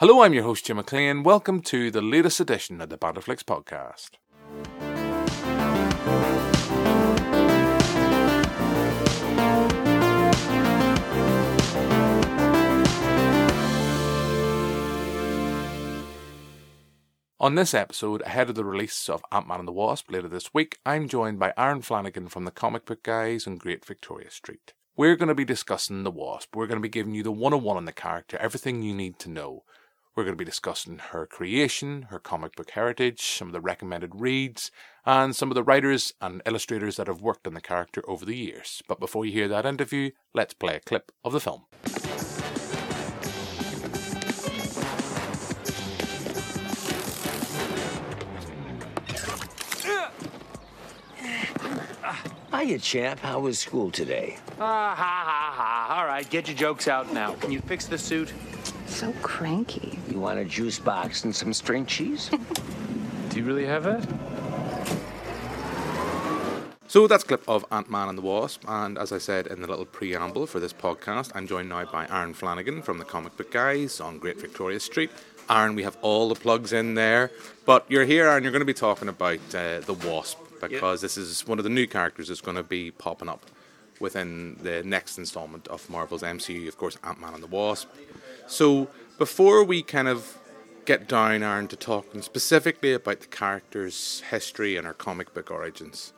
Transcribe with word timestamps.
Hello, 0.00 0.22
I'm 0.22 0.32
your 0.32 0.44
host, 0.44 0.64
Jim 0.64 0.76
McLean. 0.76 1.24
Welcome 1.24 1.60
to 1.62 1.90
the 1.90 2.00
latest 2.00 2.38
edition 2.38 2.80
of 2.80 2.88
the 2.88 2.96
Banterflix 2.96 3.42
podcast. 3.42 4.10
On 17.40 17.56
this 17.56 17.74
episode, 17.74 18.22
ahead 18.22 18.50
of 18.50 18.54
the 18.54 18.64
release 18.64 19.08
of 19.08 19.24
Ant 19.32 19.48
Man 19.48 19.58
and 19.58 19.66
the 19.66 19.72
Wasp 19.72 20.12
later 20.12 20.28
this 20.28 20.54
week, 20.54 20.78
I'm 20.86 21.08
joined 21.08 21.40
by 21.40 21.52
Aaron 21.58 21.82
Flanagan 21.82 22.28
from 22.28 22.44
the 22.44 22.52
Comic 22.52 22.86
Book 22.86 23.02
Guys 23.02 23.48
on 23.48 23.56
Great 23.56 23.84
Victoria 23.84 24.30
Street. 24.30 24.74
We're 24.96 25.16
going 25.16 25.28
to 25.28 25.34
be 25.34 25.44
discussing 25.44 26.04
the 26.04 26.12
Wasp. 26.12 26.54
We're 26.54 26.68
going 26.68 26.78
to 26.78 26.82
be 26.82 26.88
giving 26.88 27.16
you 27.16 27.24
the 27.24 27.32
101 27.32 27.76
on 27.76 27.84
the 27.84 27.92
character, 27.92 28.36
everything 28.38 28.82
you 28.82 28.94
need 28.94 29.18
to 29.18 29.28
know. 29.28 29.64
We're 30.18 30.24
going 30.24 30.36
to 30.36 30.44
be 30.44 30.44
discussing 30.44 30.98
her 30.98 31.26
creation, 31.26 32.08
her 32.10 32.18
comic 32.18 32.56
book 32.56 32.72
heritage, 32.72 33.20
some 33.20 33.46
of 33.46 33.52
the 33.52 33.60
recommended 33.60 34.20
reads, 34.20 34.72
and 35.06 35.36
some 35.36 35.48
of 35.48 35.54
the 35.54 35.62
writers 35.62 36.12
and 36.20 36.42
illustrators 36.44 36.96
that 36.96 37.06
have 37.06 37.22
worked 37.22 37.46
on 37.46 37.54
the 37.54 37.60
character 37.60 38.02
over 38.08 38.24
the 38.24 38.34
years. 38.34 38.82
But 38.88 38.98
before 38.98 39.24
you 39.24 39.30
hear 39.30 39.46
that 39.46 39.64
interview, 39.64 40.10
let's 40.34 40.54
play 40.54 40.74
a 40.74 40.80
clip 40.80 41.12
of 41.24 41.32
the 41.32 41.38
film. 41.38 41.66
Hiya, 52.52 52.78
champ. 52.80 53.20
How 53.20 53.38
was 53.38 53.60
school 53.60 53.92
today? 53.92 54.38
Ah, 54.58 54.96
ha, 54.96 55.22
ha, 55.24 55.52
ha. 55.54 55.96
All 55.96 56.06
right, 56.06 56.28
get 56.28 56.48
your 56.48 56.56
jokes 56.56 56.88
out 56.88 57.12
now. 57.12 57.34
Can 57.34 57.52
you 57.52 57.60
fix 57.60 57.86
the 57.86 57.96
suit? 57.96 58.32
So 58.98 59.12
cranky. 59.22 59.96
You 60.10 60.18
want 60.18 60.40
a 60.40 60.44
juice 60.44 60.80
box 60.80 61.22
and 61.22 61.32
some 61.32 61.52
string 61.52 61.86
cheese? 61.86 62.30
Do 63.28 63.38
you 63.38 63.44
really 63.44 63.64
have 63.64 63.84
that? 63.84 64.04
So 66.88 67.06
that's 67.06 67.22
a 67.22 67.26
clip 67.28 67.48
of 67.48 67.64
Ant 67.70 67.88
Man 67.88 68.08
and 68.08 68.18
the 68.18 68.22
Wasp, 68.22 68.64
and 68.66 68.98
as 68.98 69.12
I 69.12 69.18
said 69.18 69.46
in 69.46 69.60
the 69.60 69.68
little 69.68 69.84
preamble 69.84 70.48
for 70.48 70.58
this 70.58 70.72
podcast, 70.72 71.30
I'm 71.36 71.46
joined 71.46 71.68
now 71.68 71.84
by 71.84 72.08
Aaron 72.08 72.34
Flanagan 72.34 72.82
from 72.82 72.98
the 72.98 73.04
Comic 73.04 73.36
Book 73.36 73.52
Guys 73.52 74.00
on 74.00 74.18
Great 74.18 74.40
Victoria 74.40 74.80
Street. 74.80 75.12
Aaron, 75.48 75.76
we 75.76 75.84
have 75.84 75.96
all 76.02 76.28
the 76.28 76.34
plugs 76.34 76.72
in 76.72 76.96
there, 76.96 77.30
but 77.66 77.86
you're 77.88 78.04
here, 78.04 78.26
Aaron. 78.26 78.42
You're 78.42 78.50
going 78.50 78.62
to 78.62 78.66
be 78.66 78.74
talking 78.74 79.06
about 79.06 79.38
uh, 79.54 79.78
the 79.78 79.94
Wasp 79.94 80.40
because 80.60 81.02
this 81.02 81.16
is 81.16 81.46
one 81.46 81.58
of 81.58 81.62
the 81.62 81.70
new 81.70 81.86
characters 81.86 82.26
that's 82.26 82.40
going 82.40 82.56
to 82.56 82.64
be 82.64 82.90
popping 82.90 83.28
up 83.28 83.46
within 84.00 84.56
the 84.60 84.82
next 84.82 85.18
installment 85.18 85.68
of 85.68 85.88
Marvel's 85.88 86.22
MCU. 86.22 86.66
Of 86.66 86.78
course, 86.78 86.98
Ant 87.04 87.20
Man 87.20 87.34
and 87.34 87.42
the 87.44 87.46
Wasp. 87.46 87.88
So 88.48 88.88
before 89.18 89.62
we 89.62 89.82
kind 89.82 90.08
of 90.08 90.38
get 90.86 91.06
down, 91.06 91.42
Aaron, 91.42 91.68
to 91.68 91.76
talking 91.76 92.22
specifically 92.22 92.94
about 92.94 93.20
the 93.20 93.26
character's 93.26 94.22
history 94.30 94.74
and 94.74 94.86
her 94.86 94.94
comic 94.94 95.34
book 95.34 95.50
origins, 95.50 96.14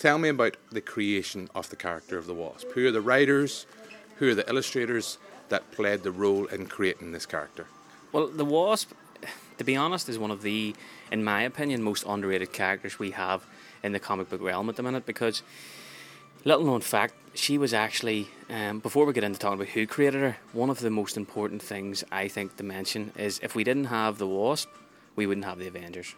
tell 0.00 0.18
me 0.18 0.28
about 0.28 0.56
the 0.72 0.80
creation 0.80 1.48
of 1.54 1.70
the 1.70 1.76
character 1.76 2.18
of 2.18 2.26
the 2.26 2.34
Wasp. 2.34 2.66
Who 2.72 2.88
are 2.88 2.90
the 2.90 3.00
writers? 3.00 3.66
Who 4.16 4.28
are 4.30 4.34
the 4.34 4.48
illustrators 4.48 5.18
that 5.50 5.70
played 5.70 6.02
the 6.02 6.10
role 6.10 6.46
in 6.46 6.66
creating 6.66 7.12
this 7.12 7.26
character? 7.26 7.68
Well, 8.10 8.26
the 8.26 8.44
Wasp, 8.44 8.90
to 9.58 9.64
be 9.64 9.76
honest, 9.76 10.08
is 10.08 10.18
one 10.18 10.32
of 10.32 10.42
the, 10.42 10.74
in 11.12 11.22
my 11.22 11.42
opinion, 11.42 11.84
most 11.84 12.04
underrated 12.08 12.52
characters 12.52 12.98
we 12.98 13.12
have 13.12 13.46
in 13.84 13.92
the 13.92 14.00
comic 14.00 14.28
book 14.28 14.42
realm 14.42 14.68
at 14.68 14.74
the 14.74 14.82
minute 14.82 15.06
because, 15.06 15.44
little 16.48 16.64
known 16.64 16.80
fact, 16.80 17.14
she 17.34 17.56
was 17.56 17.72
actually, 17.72 18.28
um, 18.50 18.80
before 18.80 19.06
we 19.06 19.12
get 19.12 19.24
into 19.24 19.38
talking 19.38 19.60
about 19.60 19.68
who 19.68 19.86
created 19.86 20.20
her, 20.20 20.36
one 20.52 20.70
of 20.70 20.80
the 20.80 20.90
most 20.90 21.16
important 21.16 21.62
things 21.62 22.04
I 22.10 22.28
think 22.28 22.56
to 22.56 22.64
mention 22.64 23.12
is 23.16 23.40
if 23.42 23.54
we 23.54 23.64
didn't 23.64 23.86
have 23.86 24.18
the 24.18 24.26
Wasp, 24.26 24.68
we 25.16 25.26
wouldn't 25.26 25.46
have 25.46 25.58
the 25.58 25.66
Avengers. 25.66 26.14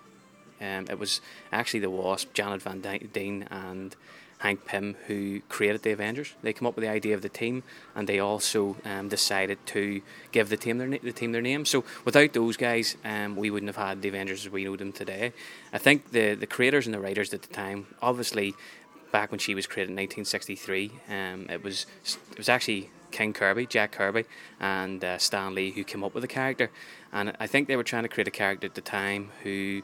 Um, 0.60 0.86
it 0.88 0.98
was 0.98 1.20
actually 1.52 1.80
the 1.80 1.90
Wasp, 1.90 2.32
Janet 2.32 2.62
Van 2.62 2.80
Dyne, 2.80 3.46
and 3.50 3.94
Hank 4.38 4.66
Pym 4.66 4.96
who 5.06 5.40
created 5.48 5.82
the 5.82 5.92
Avengers. 5.92 6.34
They 6.42 6.52
came 6.52 6.66
up 6.66 6.76
with 6.76 6.84
the 6.84 6.90
idea 6.90 7.14
of 7.14 7.22
the 7.22 7.28
team, 7.28 7.62
and 7.94 8.08
they 8.08 8.18
also 8.18 8.76
um, 8.84 9.08
decided 9.08 9.58
to 9.68 10.02
give 10.32 10.48
the 10.48 10.56
team 10.56 10.78
their 10.78 10.88
the 10.88 11.12
team 11.12 11.32
their 11.32 11.42
name. 11.42 11.64
So 11.64 11.84
without 12.04 12.32
those 12.32 12.56
guys, 12.56 12.96
um, 13.04 13.36
we 13.36 13.50
wouldn't 13.50 13.74
have 13.74 13.84
had 13.88 14.02
the 14.02 14.08
Avengers 14.08 14.44
as 14.44 14.52
we 14.52 14.64
know 14.64 14.76
them 14.76 14.92
today. 14.92 15.32
I 15.72 15.78
think 15.78 16.10
the 16.10 16.34
the 16.34 16.46
creators 16.46 16.86
and 16.86 16.94
the 16.94 17.00
writers 17.00 17.32
at 17.32 17.42
the 17.42 17.54
time, 17.54 17.86
obviously, 18.02 18.54
back 19.14 19.30
when 19.30 19.38
she 19.38 19.54
was 19.54 19.64
created 19.68 19.90
in 19.90 19.96
1963, 19.96 20.90
um, 21.08 21.46
it 21.48 21.62
was 21.62 21.86
it 22.32 22.36
was 22.36 22.48
actually 22.48 22.90
King 23.12 23.32
Kirby, 23.32 23.64
Jack 23.64 23.92
Kirby, 23.92 24.24
and 24.58 25.04
uh, 25.04 25.18
Stan 25.18 25.54
Lee 25.54 25.70
who 25.70 25.84
came 25.84 26.02
up 26.02 26.14
with 26.14 26.22
the 26.22 26.34
character, 26.40 26.68
and 27.12 27.32
I 27.38 27.46
think 27.46 27.68
they 27.68 27.76
were 27.76 27.84
trying 27.84 28.02
to 28.02 28.08
create 28.08 28.26
a 28.26 28.32
character 28.32 28.66
at 28.66 28.74
the 28.74 28.80
time 28.80 29.30
who 29.44 29.82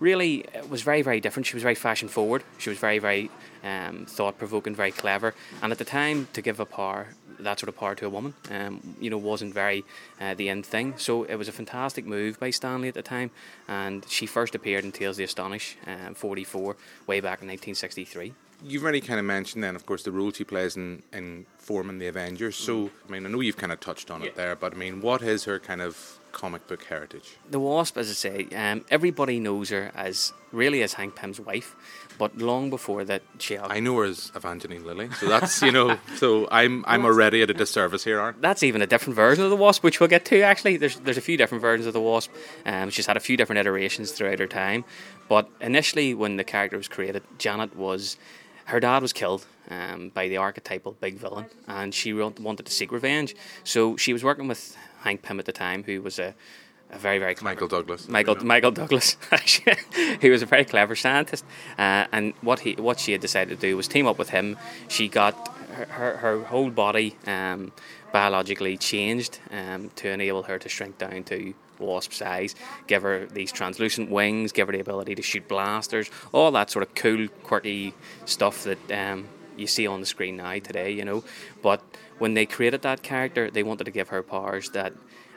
really 0.00 0.44
was 0.68 0.82
very, 0.82 1.00
very 1.00 1.20
different. 1.20 1.46
She 1.46 1.54
was 1.54 1.62
very 1.62 1.76
fashion 1.76 2.08
forward. 2.08 2.42
She 2.58 2.70
was 2.70 2.78
very, 2.80 2.98
very 2.98 3.30
um, 3.62 4.04
thought 4.04 4.36
provoking, 4.36 4.74
very 4.74 4.90
clever. 4.90 5.32
And 5.62 5.70
at 5.70 5.78
the 5.78 5.84
time, 5.84 6.26
to 6.32 6.42
give 6.42 6.58
a 6.58 6.66
power, 6.66 7.06
that 7.38 7.60
sort 7.60 7.68
of 7.68 7.76
power 7.76 7.94
to 7.94 8.06
a 8.06 8.08
woman, 8.08 8.34
um, 8.50 8.96
you 9.00 9.10
know, 9.10 9.18
wasn't 9.18 9.54
very 9.54 9.84
uh, 10.20 10.34
the 10.34 10.48
end 10.48 10.66
thing. 10.66 10.94
So 10.96 11.22
it 11.22 11.36
was 11.36 11.46
a 11.46 11.52
fantastic 11.52 12.04
move 12.04 12.40
by 12.40 12.50
Stan 12.50 12.80
Lee 12.82 12.88
at 12.88 12.94
the 12.94 13.02
time. 13.16 13.30
And 13.68 14.04
she 14.08 14.26
first 14.26 14.56
appeared 14.56 14.84
in 14.84 14.90
Tales 14.90 15.14
of 15.14 15.18
the 15.18 15.24
Astonish, 15.24 15.76
um, 15.86 16.14
44, 16.14 16.76
way 17.06 17.20
back 17.20 17.40
in 17.40 17.46
1963 17.46 18.34
you've 18.64 18.82
already 18.82 19.00
kind 19.00 19.18
of 19.18 19.26
mentioned 19.26 19.62
then, 19.62 19.76
of 19.76 19.86
course, 19.86 20.02
the 20.02 20.12
role 20.12 20.32
she 20.32 20.44
plays 20.44 20.76
in, 20.76 21.02
in 21.12 21.46
forming 21.58 21.98
the 21.98 22.06
Avengers. 22.06 22.56
So, 22.56 22.90
I 23.06 23.12
mean, 23.12 23.26
I 23.26 23.28
know 23.28 23.40
you've 23.40 23.56
kind 23.56 23.72
of 23.72 23.80
touched 23.80 24.10
on 24.10 24.20
yeah. 24.20 24.28
it 24.28 24.36
there, 24.36 24.56
but 24.56 24.74
I 24.74 24.76
mean, 24.76 25.00
what 25.00 25.22
is 25.22 25.44
her 25.44 25.58
kind 25.58 25.80
of 25.80 26.18
comic 26.32 26.66
book 26.66 26.84
heritage? 26.84 27.36
The 27.50 27.60
Wasp, 27.60 27.96
as 27.96 28.10
I 28.10 28.14
say, 28.14 28.48
um, 28.54 28.84
everybody 28.90 29.38
knows 29.38 29.70
her 29.70 29.92
as 29.94 30.32
really 30.50 30.82
as 30.82 30.94
Hank 30.94 31.14
Pym's 31.14 31.40
wife, 31.40 31.76
but 32.18 32.36
long 32.38 32.70
before 32.70 33.04
that, 33.04 33.22
she. 33.38 33.58
I 33.58 33.80
know 33.80 33.96
her 33.98 34.04
as 34.04 34.32
Evangeline 34.34 34.84
Lilly, 34.84 35.10
so 35.12 35.26
that's 35.28 35.62
you 35.62 35.72
know, 35.72 35.98
so 36.16 36.48
I'm 36.50 36.84
I'm 36.86 37.04
already 37.04 37.42
at 37.42 37.50
a 37.50 37.54
disservice 37.54 38.04
here, 38.04 38.20
aren't? 38.20 38.40
That's 38.42 38.62
even 38.62 38.82
a 38.82 38.86
different 38.86 39.16
version 39.16 39.44
of 39.44 39.50
the 39.50 39.56
Wasp, 39.56 39.84
which 39.84 40.00
we'll 40.00 40.08
get 40.08 40.24
to. 40.26 40.42
Actually, 40.42 40.76
there's 40.78 40.96
there's 41.00 41.18
a 41.18 41.22
few 41.22 41.36
different 41.36 41.62
versions 41.62 41.86
of 41.86 41.92
the 41.92 42.00
Wasp. 42.00 42.30
Um, 42.66 42.90
she's 42.90 43.06
had 43.06 43.16
a 43.16 43.20
few 43.20 43.36
different 43.36 43.60
iterations 43.60 44.12
throughout 44.12 44.38
her 44.38 44.46
time, 44.46 44.84
but 45.28 45.48
initially, 45.60 46.14
when 46.14 46.36
the 46.36 46.44
character 46.44 46.76
was 46.76 46.88
created, 46.88 47.22
Janet 47.38 47.76
was 47.76 48.16
her 48.66 48.80
dad 48.80 49.02
was 49.02 49.12
killed 49.12 49.46
um, 49.70 50.10
by 50.10 50.28
the 50.28 50.36
archetypal 50.36 50.96
big 51.00 51.16
villain, 51.16 51.46
and 51.66 51.94
she 51.94 52.12
wanted 52.12 52.66
to 52.66 52.72
seek 52.72 52.92
revenge. 52.92 53.34
So 53.64 53.96
she 53.96 54.12
was 54.12 54.24
working 54.24 54.48
with 54.48 54.76
Hank 55.00 55.22
Pym 55.22 55.38
at 55.38 55.46
the 55.46 55.52
time, 55.52 55.84
who 55.84 56.02
was 56.02 56.18
a, 56.18 56.34
a 56.90 56.98
very 56.98 57.18
very 57.18 57.34
clever, 57.34 57.54
Michael 57.54 57.68
Douglas. 57.68 58.08
Michael 58.08 58.36
Michael 58.44 58.70
Douglas, 58.70 59.16
he 60.20 60.30
was 60.30 60.42
a 60.42 60.46
very 60.46 60.64
clever 60.64 60.94
scientist, 60.94 61.44
uh, 61.78 62.06
and 62.12 62.34
what 62.40 62.60
he 62.60 62.74
what 62.74 63.00
she 63.00 63.12
had 63.12 63.20
decided 63.20 63.60
to 63.60 63.66
do 63.66 63.76
was 63.76 63.88
team 63.88 64.06
up 64.06 64.18
with 64.18 64.30
him. 64.30 64.56
She 64.88 65.08
got 65.08 65.34
her 65.74 65.86
her, 65.86 66.16
her 66.18 66.44
whole 66.44 66.70
body 66.70 67.16
um, 67.26 67.72
biologically 68.12 68.76
changed 68.76 69.38
um, 69.50 69.90
to 69.96 70.08
enable 70.10 70.44
her 70.44 70.58
to 70.58 70.68
shrink 70.68 70.98
down 70.98 71.24
to 71.24 71.54
wasp 71.78 72.12
size, 72.12 72.54
give 72.86 73.02
her 73.02 73.26
these 73.26 73.52
translucent 73.52 74.10
wings, 74.10 74.52
give 74.52 74.68
her 74.68 74.72
the 74.72 74.80
ability 74.80 75.14
to 75.14 75.22
shoot 75.22 75.46
blasters, 75.48 76.10
all 76.32 76.50
that 76.52 76.70
sort 76.70 76.82
of 76.86 76.94
cool, 76.94 77.28
quirky 77.42 77.94
stuff 78.24 78.64
that 78.64 78.92
um, 78.92 79.28
you 79.56 79.66
see 79.66 79.86
on 79.86 80.00
the 80.00 80.06
screen 80.06 80.36
now 80.36 80.58
today, 80.58 80.90
you 80.90 81.04
know. 81.04 81.24
But 81.62 81.82
when 82.18 82.34
they 82.34 82.46
created 82.46 82.82
that 82.82 83.02
character, 83.02 83.50
they 83.50 83.62
wanted 83.62 83.84
to 83.84 83.90
give 83.90 84.08
her 84.08 84.22
powers 84.22 84.70
that, 84.70 84.92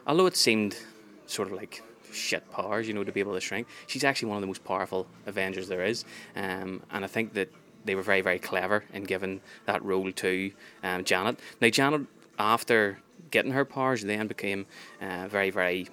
although 0.08 0.26
it 0.26 0.38
seemed 0.38 0.78
sort 1.26 1.48
of 1.48 1.56
like 1.56 1.82
shit 2.12 2.50
powers, 2.52 2.88
you 2.88 2.94
know, 2.94 3.04
to 3.04 3.12
be 3.12 3.20
able 3.20 3.34
to 3.34 3.42
shrink, 3.42 3.68
she's 3.88 4.04
actually 4.04 4.30
one 4.30 4.38
of 4.38 4.42
the 4.42 4.48
most 4.48 4.64
powerful 4.64 5.08
Avengers 5.26 5.68
there 5.68 5.84
is. 5.84 6.06
Um, 6.36 6.82
and 6.92 7.04
I 7.04 7.08
think 7.08 7.34
that 7.34 7.52
they 7.84 7.96
were 7.96 8.02
very, 8.02 8.22
very 8.22 8.40
clever 8.40 8.84
in 8.94 9.04
giving 9.04 9.42
that 9.66 9.84
role 9.84 10.12
to 10.12 10.52
um, 10.84 11.04
Janet. 11.04 11.40
Now, 11.62 11.70
Janet, 11.70 12.08
after 12.40 13.00
getting 13.32 13.52
her 13.52 13.66
powers, 13.66 14.04
then 14.04 14.28
became 14.28 14.66
uh, 15.02 15.28
very, 15.28 15.50
very 15.50 15.88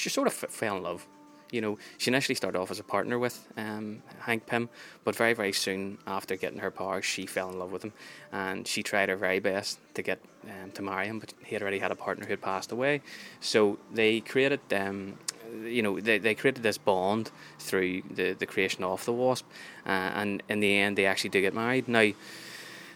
she 0.00 0.08
sort 0.08 0.26
of 0.26 0.34
f- 0.42 0.50
fell 0.50 0.76
in 0.78 0.82
love. 0.82 1.06
You 1.52 1.60
know, 1.60 1.78
she 1.98 2.10
initially 2.10 2.36
started 2.36 2.58
off 2.58 2.70
as 2.70 2.78
a 2.78 2.84
partner 2.84 3.18
with 3.18 3.48
um, 3.56 4.02
Hank 4.20 4.46
Pym, 4.46 4.68
but 5.04 5.16
very, 5.16 5.34
very 5.34 5.52
soon 5.52 5.98
after 6.06 6.36
getting 6.36 6.60
her 6.60 6.70
powers, 6.70 7.04
she 7.04 7.26
fell 7.26 7.50
in 7.50 7.58
love 7.58 7.72
with 7.72 7.82
him, 7.82 7.92
and 8.30 8.68
she 8.68 8.84
tried 8.84 9.08
her 9.08 9.16
very 9.16 9.40
best 9.40 9.80
to 9.94 10.02
get 10.02 10.20
um, 10.44 10.70
to 10.70 10.82
marry 10.82 11.06
him, 11.06 11.18
but 11.18 11.34
he 11.44 11.54
had 11.56 11.62
already 11.62 11.80
had 11.80 11.90
a 11.90 11.96
partner 11.96 12.24
who 12.24 12.30
had 12.30 12.40
passed 12.40 12.70
away. 12.70 13.02
So 13.40 13.78
they 13.92 14.20
created, 14.20 14.60
um, 14.72 15.18
you 15.64 15.82
know, 15.82 15.98
they, 15.98 16.18
they 16.18 16.36
created 16.36 16.62
this 16.62 16.78
bond 16.78 17.32
through 17.58 18.02
the, 18.08 18.32
the 18.34 18.46
creation 18.46 18.84
of 18.84 19.04
the 19.04 19.12
Wasp, 19.12 19.44
uh, 19.84 19.90
and 20.20 20.44
in 20.48 20.60
the 20.60 20.78
end, 20.78 20.96
they 20.96 21.06
actually 21.06 21.30
do 21.30 21.40
get 21.40 21.54
married. 21.54 21.88
Now, 21.88 22.12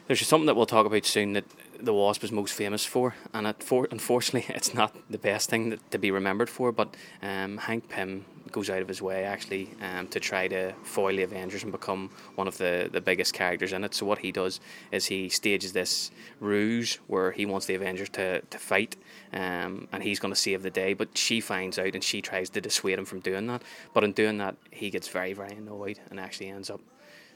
there's 0.06 0.24
something 0.26 0.46
that 0.46 0.54
we'll 0.54 0.66
talk 0.66 0.86
about 0.86 1.06
soon 1.06 1.32
that 1.32 1.44
the 1.84 1.94
Wasp 1.94 2.24
is 2.24 2.32
most 2.32 2.54
famous 2.54 2.84
for, 2.84 3.14
and 3.32 3.46
it, 3.46 3.62
for, 3.62 3.86
unfortunately, 3.90 4.54
it's 4.54 4.74
not 4.74 4.96
the 5.10 5.18
best 5.18 5.50
thing 5.50 5.70
that, 5.70 5.90
to 5.90 5.98
be 5.98 6.10
remembered 6.10 6.50
for. 6.50 6.72
But 6.72 6.94
um, 7.22 7.58
Hank 7.58 7.88
Pym 7.88 8.24
goes 8.52 8.70
out 8.70 8.80
of 8.80 8.88
his 8.88 9.02
way 9.02 9.24
actually 9.24 9.68
um, 9.82 10.06
to 10.06 10.20
try 10.20 10.46
to 10.46 10.72
foil 10.84 11.16
the 11.16 11.22
Avengers 11.22 11.64
and 11.64 11.72
become 11.72 12.10
one 12.36 12.46
of 12.46 12.56
the, 12.58 12.88
the 12.92 13.00
biggest 13.00 13.34
characters 13.34 13.72
in 13.72 13.82
it. 13.82 13.94
So 13.94 14.06
what 14.06 14.18
he 14.18 14.30
does 14.30 14.60
is 14.92 15.06
he 15.06 15.28
stages 15.28 15.72
this 15.72 16.10
ruse 16.38 17.00
where 17.08 17.32
he 17.32 17.46
wants 17.46 17.66
the 17.66 17.74
Avengers 17.74 18.10
to, 18.10 18.40
to 18.42 18.58
fight, 18.58 18.96
um, 19.32 19.88
and 19.92 20.02
he's 20.02 20.20
going 20.20 20.32
to 20.32 20.40
save 20.40 20.62
the 20.62 20.70
day. 20.70 20.94
But 20.94 21.18
she 21.18 21.40
finds 21.40 21.78
out 21.78 21.94
and 21.94 22.04
she 22.04 22.22
tries 22.22 22.50
to 22.50 22.60
dissuade 22.60 22.98
him 22.98 23.04
from 23.04 23.20
doing 23.20 23.46
that. 23.48 23.62
But 23.92 24.04
in 24.04 24.12
doing 24.12 24.38
that, 24.38 24.56
he 24.70 24.90
gets 24.90 25.08
very 25.08 25.32
very 25.32 25.56
annoyed 25.56 25.98
and 26.10 26.20
actually 26.20 26.48
ends 26.48 26.70
up 26.70 26.80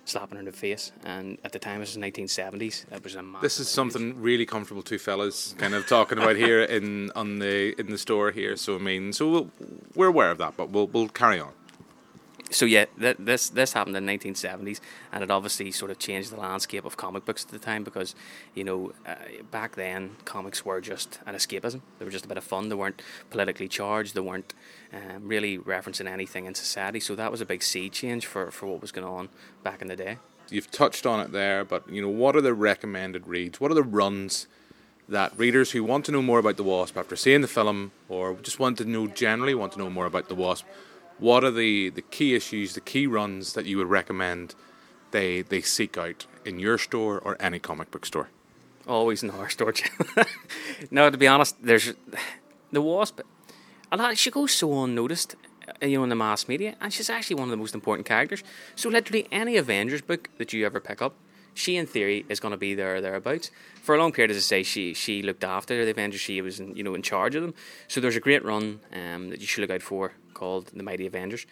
slapping 0.08 0.36
her 0.36 0.40
in 0.40 0.46
the 0.46 0.52
face. 0.52 0.92
And 1.04 1.38
at 1.44 1.52
the 1.52 1.58
time, 1.58 1.76
it 1.76 1.80
was 1.80 1.96
1970s. 1.96 2.86
That 2.86 3.04
was 3.04 3.14
a 3.14 3.24
This 3.42 3.60
is 3.60 3.68
something 3.68 4.20
really 4.20 4.46
comfortable 4.46 4.82
two 4.82 4.98
fellas 4.98 5.54
kind 5.58 5.74
of 5.74 5.86
talking 5.86 6.18
about 6.18 6.36
here 6.36 6.62
in 6.62 7.10
on 7.14 7.38
the 7.38 7.78
in 7.78 7.90
the 7.90 7.98
store 7.98 8.30
here. 8.30 8.56
So 8.56 8.76
I 8.76 8.78
mean, 8.78 9.12
so 9.12 9.30
we'll, 9.30 9.50
we're 9.94 10.08
aware 10.08 10.30
of 10.30 10.38
that, 10.38 10.56
but 10.56 10.70
we'll 10.70 10.86
we'll 10.86 11.08
carry 11.08 11.40
on 11.40 11.52
so 12.50 12.64
yeah, 12.64 12.86
th- 12.98 13.16
this 13.18 13.48
this 13.50 13.72
happened 13.72 13.96
in 13.96 14.06
the 14.06 14.12
1970s, 14.12 14.80
and 15.12 15.22
it 15.22 15.30
obviously 15.30 15.70
sort 15.70 15.90
of 15.90 15.98
changed 15.98 16.32
the 16.32 16.40
landscape 16.40 16.84
of 16.84 16.96
comic 16.96 17.24
books 17.24 17.44
at 17.44 17.50
the 17.50 17.58
time 17.58 17.84
because, 17.84 18.14
you 18.54 18.64
know, 18.64 18.92
uh, 19.06 19.14
back 19.50 19.76
then 19.76 20.16
comics 20.24 20.64
were 20.64 20.80
just 20.80 21.20
an 21.26 21.34
escapism. 21.34 21.80
They 21.98 22.04
were 22.04 22.10
just 22.10 22.24
a 22.24 22.28
bit 22.28 22.38
of 22.38 22.44
fun. 22.44 22.68
They 22.68 22.74
weren't 22.74 23.02
politically 23.30 23.68
charged. 23.68 24.14
They 24.14 24.20
weren't 24.20 24.54
um, 24.92 25.28
really 25.28 25.58
referencing 25.58 26.08
anything 26.08 26.46
in 26.46 26.54
society. 26.54 27.00
So 27.00 27.14
that 27.14 27.30
was 27.30 27.40
a 27.40 27.46
big 27.46 27.62
sea 27.62 27.88
change 27.88 28.26
for, 28.26 28.50
for 28.50 28.66
what 28.66 28.80
was 28.80 28.92
going 28.92 29.06
on 29.06 29.28
back 29.62 29.82
in 29.82 29.88
the 29.88 29.96
day. 29.96 30.18
You've 30.50 30.70
touched 30.70 31.04
on 31.04 31.20
it 31.20 31.32
there, 31.32 31.64
but 31.64 31.88
you 31.90 32.00
know, 32.00 32.08
what 32.08 32.34
are 32.34 32.40
the 32.40 32.54
recommended 32.54 33.26
reads? 33.26 33.60
What 33.60 33.70
are 33.70 33.74
the 33.74 33.82
runs? 33.82 34.46
that 35.10 35.36
readers 35.38 35.70
who 35.70 35.82
want 35.82 36.04
to 36.04 36.12
know 36.12 36.20
more 36.20 36.38
about 36.38 36.58
the 36.58 36.62
Wasp 36.62 36.96
after 36.96 37.16
seeing 37.16 37.40
the 37.40 37.48
film 37.48 37.92
or 38.10 38.34
just 38.34 38.58
want 38.58 38.76
to 38.76 38.84
know 38.84 39.06
generally 39.06 39.54
want 39.54 39.72
to 39.72 39.78
know 39.78 39.88
more 39.88 40.04
about 40.04 40.28
the 40.28 40.34
Wasp 40.34 40.66
what 41.18 41.44
are 41.44 41.50
the, 41.50 41.90
the 41.90 42.02
key 42.02 42.34
issues, 42.34 42.74
the 42.74 42.80
key 42.80 43.06
runs 43.06 43.52
that 43.54 43.66
you 43.66 43.78
would 43.78 43.88
recommend 43.88 44.54
they 45.10 45.42
they 45.42 45.60
seek 45.60 45.96
out 45.96 46.26
in 46.44 46.58
your 46.58 46.78
store 46.78 47.18
or 47.18 47.36
any 47.40 47.58
comic 47.58 47.90
book 47.90 48.06
store? 48.06 48.28
Always 48.86 49.22
in 49.22 49.30
our 49.30 49.48
store. 49.48 49.74
no, 50.90 51.10
to 51.10 51.18
be 51.18 51.26
honest, 51.26 51.56
there's 51.62 51.92
the 52.72 52.82
Wasp. 52.82 53.20
A 53.90 53.96
lot 53.96 54.16
she 54.18 54.30
goes 54.30 54.52
so 54.52 54.84
unnoticed, 54.84 55.34
uh, 55.82 55.86
you 55.86 55.98
know, 55.98 56.04
in 56.04 56.10
the 56.10 56.14
mass 56.14 56.48
media, 56.48 56.76
and 56.80 56.92
she's 56.92 57.10
actually 57.10 57.36
one 57.36 57.44
of 57.44 57.50
the 57.50 57.56
most 57.56 57.74
important 57.74 58.06
characters. 58.06 58.42
So 58.76 58.88
literally 58.88 59.26
any 59.32 59.56
Avengers 59.56 60.02
book 60.02 60.28
that 60.38 60.52
you 60.52 60.64
ever 60.66 60.80
pick 60.80 61.02
up, 61.02 61.14
she 61.54 61.76
in 61.76 61.86
theory 61.86 62.24
is 62.28 62.40
going 62.40 62.52
to 62.52 62.58
be 62.58 62.74
there 62.74 62.96
or 62.96 63.00
thereabouts 63.00 63.50
for 63.82 63.94
a 63.94 63.98
long 63.98 64.12
period. 64.12 64.30
As 64.30 64.36
I 64.36 64.40
say, 64.40 64.62
she 64.62 64.94
she 64.94 65.22
looked 65.22 65.44
after 65.44 65.84
the 65.84 65.90
Avengers. 65.90 66.20
She 66.20 66.40
was 66.40 66.60
in, 66.60 66.76
you 66.76 66.82
know 66.82 66.94
in 66.94 67.02
charge 67.02 67.34
of 67.34 67.42
them. 67.42 67.54
So 67.88 68.00
there's 68.00 68.16
a 68.16 68.20
great 68.20 68.44
run 68.44 68.80
um, 68.92 69.30
that 69.30 69.40
you 69.40 69.46
should 69.46 69.62
look 69.62 69.70
out 69.70 69.82
for 69.82 70.12
called 70.38 70.66
The 70.68 70.82
Mighty 70.82 71.06
Avengers. 71.06 71.46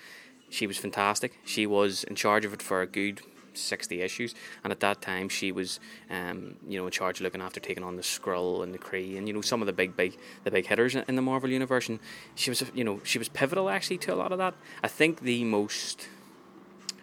She 0.48 0.66
was 0.66 0.78
fantastic. 0.78 1.38
She 1.44 1.66
was 1.66 2.04
in 2.04 2.14
charge 2.14 2.44
of 2.44 2.52
it 2.54 2.62
for 2.62 2.80
a 2.80 2.86
good 2.86 3.20
60 3.54 4.02
issues 4.02 4.34
and 4.62 4.70
at 4.70 4.80
that 4.80 5.00
time 5.00 5.30
she 5.30 5.50
was 5.50 5.80
um, 6.10 6.56
you 6.68 6.78
know 6.78 6.84
in 6.84 6.92
charge 6.92 7.20
of 7.20 7.24
looking 7.24 7.40
after 7.40 7.58
taking 7.58 7.82
on 7.82 7.96
the 7.96 8.02
Skrull 8.02 8.62
and 8.62 8.74
the 8.74 8.78
Kree 8.78 9.16
and 9.16 9.26
you 9.26 9.32
know 9.32 9.40
some 9.40 9.62
of 9.62 9.66
the 9.66 9.72
big 9.72 9.96
big 9.96 10.18
the 10.44 10.50
big 10.50 10.66
hitters 10.66 10.94
in 10.94 11.16
the 11.16 11.22
Marvel 11.22 11.48
universe 11.48 11.88
and 11.88 11.98
she 12.34 12.50
was 12.50 12.62
you 12.74 12.84
know 12.84 13.00
she 13.02 13.18
was 13.18 13.30
pivotal 13.30 13.70
actually 13.70 13.96
to 13.98 14.12
a 14.12 14.14
lot 14.16 14.30
of 14.30 14.36
that 14.36 14.52
I 14.82 14.88
think 14.88 15.20
the 15.20 15.42
most 15.44 16.08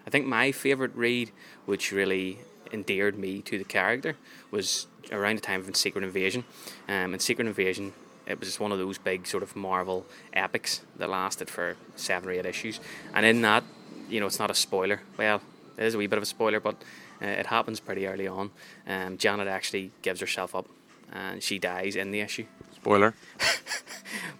I 0.05 0.11
think 0.11 0.27
my 0.27 0.51
favorite 0.51 0.95
read 0.95 1.31
which 1.65 1.91
really 1.91 2.37
endeared 2.71 3.17
me 3.17 3.41
to 3.41 3.57
the 3.57 3.63
character 3.63 4.15
was 4.51 4.87
around 5.11 5.37
the 5.37 5.41
time 5.41 5.59
of 5.61 5.75
Secret 5.75 6.03
Invasion 6.03 6.43
um, 6.87 7.13
and 7.13 7.21
Secret 7.21 7.47
Invasion 7.47 7.93
it 8.25 8.39
was 8.39 8.59
one 8.59 8.71
of 8.71 8.77
those 8.77 8.97
big 8.97 9.27
sort 9.27 9.43
of 9.43 9.55
Marvel 9.55 10.05
epics 10.33 10.81
that 10.97 11.09
lasted 11.09 11.49
for 11.49 11.75
seven 11.95 12.29
or 12.29 12.31
eight 12.31 12.45
issues. 12.45 12.79
And 13.13 13.25
in 13.25 13.41
that, 13.41 13.63
you 14.09 14.19
know, 14.19 14.27
it's 14.27 14.39
not 14.39 14.49
a 14.49 14.55
spoiler. 14.55 15.01
Well, 15.17 15.41
it 15.77 15.83
is 15.83 15.95
a 15.95 15.97
wee 15.97 16.07
bit 16.07 16.17
of 16.17 16.23
a 16.23 16.27
spoiler, 16.27 16.59
but 16.59 16.75
uh, 17.21 17.27
it 17.27 17.47
happens 17.47 17.79
pretty 17.79 18.07
early 18.07 18.27
on. 18.27 18.51
Um, 18.87 19.17
Janet 19.17 19.47
actually 19.47 19.91
gives 20.01 20.19
herself 20.19 20.55
up, 20.55 20.67
and 21.11 21.41
she 21.41 21.59
dies 21.59 21.95
in 21.95 22.11
the 22.11 22.21
issue. 22.21 22.45
Spoiler. 22.75 23.15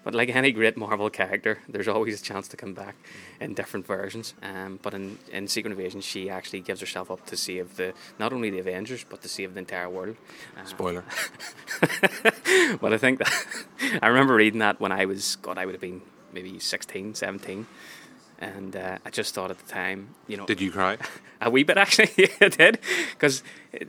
but 0.04 0.14
like 0.14 0.30
any 0.30 0.52
great 0.52 0.78
Marvel 0.78 1.10
character, 1.10 1.60
there's 1.68 1.88
always 1.88 2.20
a 2.20 2.24
chance 2.24 2.48
to 2.50 2.58
come 2.58 2.74
back 2.74 2.96
in 3.40 3.54
different 3.54 3.88
versions. 3.88 4.34
Um, 4.42 4.80
but 4.82 4.94
in, 4.94 5.18
in 5.32 5.48
Secret 5.48 5.72
Invasion, 5.72 6.02
she 6.02 6.30
actually 6.30 6.62
gives 6.62 6.80
herself 6.80 7.10
up 7.10 7.26
to 7.28 7.38
save 7.38 7.78
the 7.78 7.94
not 8.20 8.34
only 8.34 8.50
the 8.50 8.60
Avengers, 8.60 9.06
but 9.08 9.22
to 9.22 9.30
save 9.30 9.54
the 9.54 9.60
entire 9.60 9.90
world. 9.90 10.18
Uh, 10.58 10.66
Spoiler. 10.66 11.04
but 12.82 12.94
I 12.94 12.98
think 12.98 13.20
that 13.20 13.46
I 14.02 14.08
remember 14.08 14.36
reading 14.36 14.60
that 14.60 14.80
when 14.80 14.92
I 14.92 15.06
was, 15.06 15.38
God, 15.38 15.58
I 15.58 15.66
would 15.66 15.74
have 15.74 15.82
been 15.82 16.02
maybe 16.34 16.60
16, 16.60 17.16
17 17.16 17.68
and 18.44 18.76
uh, 18.76 18.98
I 19.06 19.10
just 19.10 19.34
thought 19.34 19.52
at 19.52 19.60
the 19.60 19.72
time, 19.72 20.10
you 20.28 20.38
know, 20.38 20.46
did 20.46 20.60
you 20.60 20.72
cry? 20.72 20.98
A 21.42 21.50
wee 21.50 21.64
bit 21.64 21.78
actually, 21.78 22.30
I 22.42 22.48
did, 22.48 22.80
because 23.12 23.44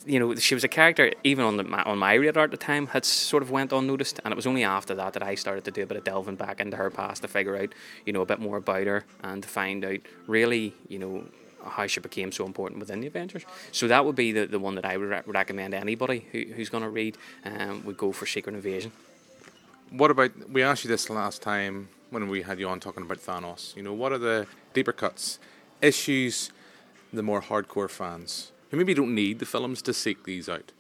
you 0.07 0.19
know 0.19 0.35
she 0.35 0.55
was 0.55 0.65
a 0.65 0.69
character 0.69 1.13
even 1.23 1.45
on 1.45 1.57
the 1.57 1.65
on 1.85 1.99
my 1.99 2.15
radar 2.15 2.45
at 2.45 2.51
the 2.51 2.57
time 2.57 2.89
had 2.89 3.05
sort 3.05 3.45
of 3.45 3.51
went 3.51 3.73
unnoticed, 3.73 4.19
and 4.25 4.33
it 4.33 4.37
was 4.37 4.47
only 4.47 4.65
after 4.65 4.95
that 4.97 5.13
that 5.13 5.23
I 5.23 5.37
started 5.37 5.65
to 5.67 5.71
do 5.71 5.83
a 5.83 5.87
bit 5.87 5.97
of 5.97 6.05
delving 6.05 6.35
back 6.35 6.61
into 6.61 6.77
her 6.77 6.91
past 6.91 7.23
to 7.23 7.29
figure 7.29 7.57
out, 7.57 7.73
you 8.07 8.13
know, 8.13 8.23
a 8.23 8.27
bit 8.27 8.41
more 8.41 8.57
about 8.57 8.87
her 8.87 9.05
and 9.23 9.43
to 9.43 9.49
find 9.49 9.85
out 9.85 10.01
really, 10.27 10.75
you 10.89 10.99
know, 10.99 11.25
how 11.65 11.87
she 11.87 12.01
became 12.01 12.33
so 12.33 12.45
important 12.45 12.81
within 12.81 13.01
the 13.01 13.07
Avengers. 13.07 13.45
So 13.71 13.87
that 13.87 14.05
would 14.05 14.17
be 14.17 14.33
the, 14.33 14.47
the 14.47 14.59
one 14.59 14.75
that 14.75 14.85
I 14.85 14.97
would 14.97 15.09
re- 15.09 15.23
recommend 15.27 15.75
anybody 15.75 16.27
who, 16.33 16.45
who's 16.55 16.69
going 16.69 16.83
to 16.83 16.91
read 16.91 17.17
um, 17.45 17.85
would 17.85 17.97
go 17.97 18.11
for 18.11 18.27
Secret 18.27 18.55
Invasion. 18.55 18.91
What 19.91 20.11
about 20.11 20.33
we 20.51 20.63
asked 20.63 20.83
you 20.83 20.89
this 20.89 21.09
last 21.09 21.41
time 21.41 21.89
when 22.11 22.29
we 22.29 22.43
had 22.43 22.59
you 22.59 22.69
on 22.69 22.81
talking 22.81 23.03
about 23.03 23.19
Thanos. 23.19 23.77
You 23.77 23.83
know, 23.83 23.93
what 23.93 24.13
are 24.13 24.19
the 24.19 24.47
deeper 24.73 24.93
cuts, 24.93 25.39
issues, 25.81 26.51
the 27.13 27.23
more 27.23 27.43
hardcore 27.43 27.91
fans 27.91 28.53
who 28.71 28.77
maybe 28.77 28.95
don't 28.95 29.15
need 29.15 29.39
the 29.39 29.47
films 29.47 29.83
to 29.83 29.95
seek 29.95 30.25
these 30.25 30.49
out, 30.49 30.73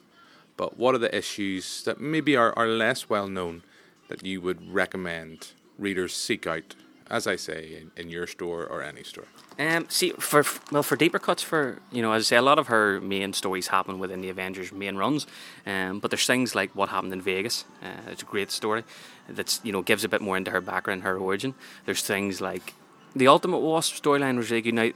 but 0.56 0.78
what 0.78 0.94
are 0.94 0.98
the 0.98 1.16
issues 1.16 1.82
that 1.84 2.00
maybe 2.00 2.36
are, 2.36 2.52
are 2.58 2.66
less 2.66 3.08
well 3.08 3.28
known 3.28 3.62
that 4.08 4.24
you 4.24 4.40
would 4.40 4.72
recommend 4.72 5.52
readers 5.78 6.14
seek 6.14 6.46
out 6.46 6.74
as 7.14 7.28
I 7.28 7.36
say, 7.36 7.60
in, 7.80 7.90
in 7.96 8.10
your 8.10 8.26
store 8.26 8.66
or 8.66 8.82
any 8.82 9.04
store? 9.04 9.28
Um, 9.56 9.86
see, 9.88 10.10
for 10.18 10.44
well, 10.72 10.82
for 10.82 10.96
deeper 10.96 11.20
cuts, 11.20 11.42
for 11.44 11.78
you 11.92 12.02
know, 12.02 12.12
as 12.12 12.24
I 12.24 12.26
say, 12.30 12.36
a 12.36 12.42
lot 12.42 12.58
of 12.58 12.66
her 12.66 13.00
main 13.00 13.32
stories 13.32 13.68
happen 13.68 14.00
within 14.00 14.20
the 14.20 14.30
Avengers 14.30 14.72
main 14.72 14.96
runs. 14.96 15.26
Um, 15.64 16.00
but 16.00 16.10
there's 16.10 16.26
things 16.26 16.56
like 16.56 16.70
what 16.74 16.88
happened 16.88 17.12
in 17.12 17.22
Vegas. 17.22 17.64
Uh, 17.80 18.10
it's 18.10 18.22
a 18.22 18.26
great 18.26 18.50
story 18.50 18.82
that's 19.28 19.60
you 19.62 19.72
know 19.72 19.80
gives 19.82 20.02
a 20.02 20.08
bit 20.08 20.20
more 20.20 20.36
into 20.36 20.50
her 20.50 20.60
background, 20.60 21.04
her 21.04 21.16
origin. 21.16 21.54
There's 21.86 22.02
things 22.02 22.40
like 22.40 22.74
the 23.14 23.28
Ultimate 23.28 23.60
Wasp 23.60 23.94
storyline 23.94 24.36
was 24.36 24.50
really 24.50 24.62
good. 24.62 24.74
Now, 24.74 24.90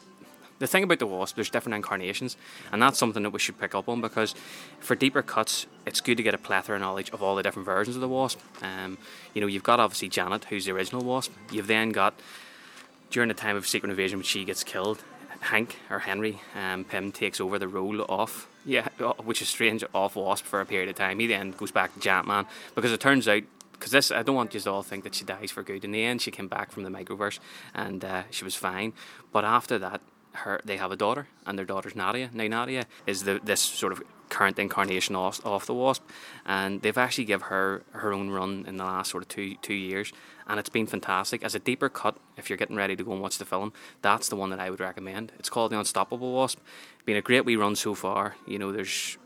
the 0.58 0.66
thing 0.66 0.82
about 0.82 0.99
the 0.99 1.06
wasp, 1.06 1.37
there's 1.37 1.50
different 1.50 1.76
incarnations, 1.76 2.37
and 2.72 2.82
that's 2.82 2.99
something 2.99 3.22
that 3.22 3.31
we 3.31 3.38
should 3.38 3.58
pick 3.58 3.75
up 3.75 3.88
on 3.88 4.00
because 4.00 4.34
for 4.81 4.94
deeper 4.94 5.22
cuts, 5.22 5.66
it's 5.87 6.00
good 6.00 6.16
to 6.16 6.22
get 6.22 6.34
a 6.34 6.38
plethora 6.38 6.76
of 6.76 6.82
knowledge 6.82 7.10
of 7.10 7.22
all 7.22 7.37
the 7.37 7.43
different 7.43 7.66
versions 7.66 7.96
of 7.96 8.00
the 8.00 8.08
wasp. 8.08 8.40
Um, 8.62 8.99
you 9.34 9.40
know, 9.40 9.46
you've 9.46 9.62
got 9.62 9.81
obviously 9.81 10.08
Janet, 10.08 10.44
who's 10.44 10.64
the 10.64 10.72
original 10.72 11.02
wasp. 11.02 11.32
You've 11.50 11.69
then 11.69 11.90
got 11.90 12.14
during 13.10 13.28
the 13.28 13.34
time 13.34 13.56
of 13.56 13.66
Secret 13.66 13.90
Invasion 13.90 14.18
when 14.18 14.25
she 14.25 14.44
gets 14.44 14.64
killed, 14.64 15.02
Hank 15.40 15.76
or 15.90 16.00
Henry 16.00 16.40
um, 16.56 16.85
Pym 16.85 17.12
takes 17.12 17.40
over 17.40 17.59
the 17.59 17.68
role 17.68 18.02
off, 18.09 18.49
yeah, 18.64 18.88
which 19.23 19.40
is 19.40 19.49
strange, 19.49 19.85
off 19.94 20.16
Wasp 20.16 20.44
for 20.44 20.61
a 20.61 20.66
period 20.66 20.88
of 20.88 20.97
time. 20.97 21.18
He 21.21 21.26
then 21.26 21.52
goes 21.52 21.71
back 21.71 21.94
to 21.94 22.00
Giant 22.00 22.26
Man 22.26 22.47
because 22.75 22.92
it 22.92 23.00
turns 23.00 23.28
out 23.28 23.44
because 23.73 23.92
this 23.92 24.11
I 24.11 24.23
don't 24.23 24.35
want 24.35 24.54
you 24.54 24.61
to 24.61 24.71
all 24.71 24.82
think 24.82 25.04
that 25.04 25.14
she 25.14 25.25
dies 25.25 25.50
for 25.50 25.62
good. 25.62 25.85
In 25.85 25.92
the 25.92 26.04
end, 26.04 26.21
she 26.21 26.30
came 26.30 26.49
back 26.49 26.73
from 26.73 26.82
the 26.82 26.90
microverse 26.90 27.38
and 27.75 28.04
uh, 28.04 28.25
she 28.30 28.44
was 28.44 28.56
fine. 28.56 28.92
But 29.32 29.44
after 29.44 29.78
that, 29.78 30.00
her 30.32 30.61
they 30.64 30.76
have 30.76 30.92
a 30.92 30.97
daughter, 30.97 31.26
and 31.47 31.58
their 31.58 31.66
daughter's 31.66 31.97
Nadia. 31.97 32.30
Now 32.32 32.47
Nadia 32.47 32.87
is 33.06 33.25
the 33.25 33.40
this 33.42 33.61
sort 33.61 33.92
of 33.92 34.02
current 34.28 34.58
incarnation 34.58 35.16
of, 35.16 35.40
of 35.44 35.66
the 35.66 35.75
Wasp, 35.75 36.04
and 36.44 36.82
they've 36.82 36.99
actually 36.99 37.25
give 37.25 37.42
her 37.42 37.82
her 37.92 38.12
own 38.12 38.30
run 38.30 38.64
in 38.68 38.76
the 38.76 38.85
last 38.85 39.11
sort 39.11 39.23
of 39.23 39.28
two 39.28 39.56
two 39.56 39.75
years, 39.75 40.12
and 40.47 40.61
it's 40.61 40.68
been 40.68 40.87
fantastic. 40.87 41.42
As 41.42 41.54
a 41.54 41.58
deeper 41.58 41.88
cut, 41.88 42.16
if 42.37 42.49
you're 42.49 42.58
getting 42.58 42.76
ready 42.76 42.97
to 42.97 43.04
go 43.04 43.12
and 43.12 43.20
watch 43.20 43.38
the 43.38 43.44
film, 43.44 43.73
that's 44.02 44.28
the 44.28 44.37
one 44.37 44.50
that 44.50 44.61
I 44.61 44.70
would 44.70 44.80
recommend. 44.80 45.32
It's 45.38 45.50
called 45.50 45.73
The 45.73 45.78
Unstoppable 45.78 46.32
Wasp. 46.32 46.58
Been 47.04 47.16
a 47.16 47.23
great 47.23 47.44
wee 47.44 47.56
run 47.56 47.75
so 47.76 47.94
far. 47.94 48.37
You 48.47 48.58
know, 48.58 48.73
there's 48.73 49.16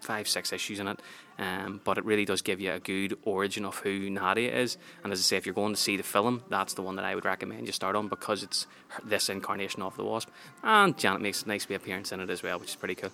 five, 0.00 0.28
six 0.28 0.52
issues 0.52 0.78
in 0.78 0.88
it. 0.88 1.00
Um, 1.38 1.80
but 1.84 1.98
it 1.98 2.04
really 2.04 2.24
does 2.24 2.42
give 2.42 2.60
you 2.60 2.72
a 2.72 2.80
good 2.80 3.16
origin 3.22 3.64
of 3.64 3.76
who 3.78 4.10
Nadia 4.10 4.52
is. 4.52 4.76
And 5.04 5.12
as 5.12 5.20
I 5.20 5.22
say, 5.22 5.36
if 5.36 5.46
you're 5.46 5.54
going 5.54 5.74
to 5.74 5.80
see 5.80 5.96
the 5.96 6.02
film, 6.02 6.42
that's 6.48 6.74
the 6.74 6.82
one 6.82 6.96
that 6.96 7.04
I 7.04 7.14
would 7.14 7.24
recommend 7.24 7.66
you 7.66 7.72
start 7.72 7.94
on 7.94 8.08
because 8.08 8.42
it's 8.42 8.66
this 9.04 9.28
incarnation 9.28 9.82
of 9.82 9.96
the 9.96 10.04
Wasp. 10.04 10.30
And 10.64 10.98
Janet 10.98 11.20
makes 11.20 11.44
a 11.44 11.48
nice 11.48 11.68
wee 11.68 11.76
appearance 11.76 12.10
in 12.10 12.20
it 12.20 12.28
as 12.28 12.42
well, 12.42 12.58
which 12.58 12.70
is 12.70 12.76
pretty 12.76 12.96
cool. 12.96 13.12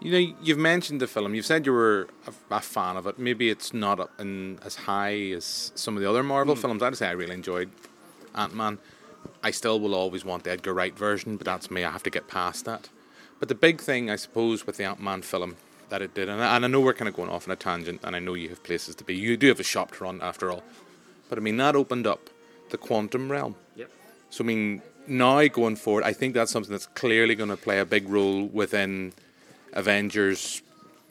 You 0.00 0.12
know, 0.12 0.34
you've 0.42 0.58
mentioned 0.58 1.02
the 1.02 1.06
film. 1.06 1.34
You've 1.34 1.44
said 1.44 1.66
you 1.66 1.72
were 1.72 2.08
a, 2.26 2.54
a 2.54 2.60
fan 2.60 2.96
of 2.96 3.06
it. 3.06 3.18
Maybe 3.18 3.50
it's 3.50 3.74
not 3.74 4.10
in, 4.18 4.58
as 4.64 4.76
high 4.76 5.16
as 5.32 5.72
some 5.74 5.96
of 5.96 6.02
the 6.02 6.08
other 6.08 6.22
Marvel 6.22 6.54
mm. 6.54 6.58
films. 6.58 6.82
I'd 6.82 6.96
say 6.96 7.08
I 7.08 7.12
really 7.12 7.34
enjoyed 7.34 7.70
Ant 8.34 8.54
Man. 8.54 8.78
I 9.42 9.50
still 9.50 9.78
will 9.78 9.94
always 9.94 10.24
want 10.24 10.44
the 10.44 10.52
Edgar 10.52 10.72
Wright 10.72 10.96
version, 10.96 11.36
but 11.36 11.44
that's 11.44 11.70
me. 11.70 11.84
I 11.84 11.90
have 11.90 12.02
to 12.04 12.10
get 12.10 12.26
past 12.26 12.64
that. 12.64 12.88
But 13.38 13.48
the 13.48 13.54
big 13.54 13.82
thing, 13.82 14.08
I 14.08 14.16
suppose, 14.16 14.66
with 14.66 14.78
the 14.78 14.84
Ant 14.84 15.00
Man 15.02 15.20
film 15.20 15.56
that 15.90 16.02
it 16.02 16.14
did. 16.14 16.28
And 16.28 16.42
I, 16.42 16.56
and 16.56 16.64
I 16.64 16.68
know 16.68 16.80
we're 16.80 16.94
kind 16.94 17.08
of 17.08 17.14
going 17.14 17.28
off 17.28 17.46
on 17.46 17.52
a 17.52 17.56
tangent, 17.56 18.00
and 18.02 18.16
I 18.16 18.18
know 18.18 18.34
you 18.34 18.48
have 18.48 18.62
places 18.62 18.94
to 18.96 19.04
be. 19.04 19.14
You 19.14 19.36
do 19.36 19.48
have 19.48 19.60
a 19.60 19.64
shop 19.64 19.92
to 19.96 20.04
run, 20.04 20.20
after 20.22 20.50
all. 20.50 20.62
But 21.28 21.38
I 21.38 21.42
mean, 21.42 21.58
that 21.58 21.76
opened 21.76 22.06
up 22.06 22.30
the 22.70 22.78
quantum 22.78 23.30
realm. 23.30 23.56
Yep. 23.76 23.90
So 24.30 24.44
I 24.44 24.46
mean, 24.46 24.82
now 25.06 25.46
going 25.48 25.76
forward, 25.76 26.04
I 26.04 26.12
think 26.12 26.34
that's 26.34 26.50
something 26.50 26.72
that's 26.72 26.86
clearly 26.86 27.34
going 27.34 27.50
to 27.50 27.56
play 27.56 27.78
a 27.78 27.84
big 27.84 28.08
role 28.08 28.46
within 28.46 29.12
Avengers. 29.72 30.62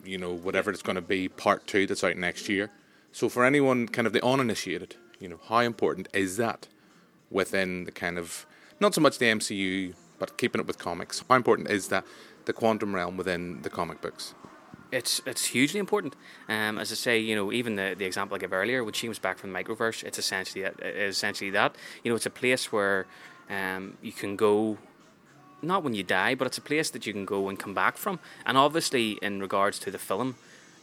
You 0.06 0.18
know, 0.18 0.34
whatever 0.34 0.72
it's 0.72 0.82
going 0.82 0.96
to 0.96 1.02
be, 1.02 1.28
part 1.28 1.68
two 1.68 1.86
that's 1.86 2.04
out 2.04 2.18
next 2.18 2.50
year. 2.50 2.72
So 3.12 3.28
for 3.28 3.44
anyone 3.44 3.88
kind 3.88 4.08
of 4.08 4.14
the 4.14 4.26
uninitiated, 4.26 4.96
you 5.20 5.28
know, 5.28 5.40
how 5.48 5.60
important 5.60 6.08
is 6.14 6.38
that 6.38 6.68
within 7.30 7.84
the 7.84 7.92
kind 7.92 8.18
of 8.18 8.46
not 8.80 8.96
so 8.96 9.02
much 9.02 9.18
the 9.18 9.26
MCU, 9.26 9.94
but 10.18 10.38
keeping 10.38 10.62
it 10.62 10.68
with 10.68 10.78
comics? 10.78 11.24
How 11.28 11.36
important 11.36 11.70
is 11.70 11.90
that 11.90 12.06
the 12.46 12.54
quantum 12.54 12.96
realm 12.96 13.18
within 13.18 13.62
the 13.62 13.70
comic 13.70 14.02
books? 14.02 14.34
It's 14.92 15.22
it's 15.26 15.46
hugely 15.46 15.80
important. 15.80 16.16
Um, 16.48 16.78
as 16.78 16.92
I 16.92 16.96
say, 16.96 17.20
you 17.20 17.36
know, 17.36 17.52
even 17.52 17.76
the, 17.76 17.96
the 17.98 18.06
example 18.06 18.36
I 18.36 18.40
gave 18.40 18.54
earlier, 18.54 18.84
when 18.84 18.94
she 18.94 19.08
was 19.08 19.20
back 19.20 19.38
from 19.38 19.52
the 19.52 19.60
microverse, 19.60 20.04
it's 20.04 20.20
essentially 20.20 20.64
that, 20.64 20.80
essentially 20.80 21.52
that. 21.52 21.76
You 22.04 22.12
know, 22.12 22.16
it's 22.16 22.26
a 22.26 22.32
place 22.32 22.72
where 22.72 23.06
um, 23.50 23.98
you 24.02 24.12
can 24.12 24.36
go, 24.36 24.78
not 25.62 25.84
when 25.84 25.94
you 25.94 26.04
die, 26.04 26.36
but 26.36 26.48
it's 26.48 26.58
a 26.58 26.62
place 26.62 26.90
that 26.92 27.06
you 27.06 27.14
can 27.14 27.26
go 27.26 27.50
and 27.50 27.60
come 27.60 27.74
back 27.74 27.98
from. 27.98 28.20
And 28.46 28.58
obviously, 28.58 29.20
in 29.22 29.40
regards 29.40 29.80
to 29.80 29.92
the 29.92 30.00
film, 30.00 30.36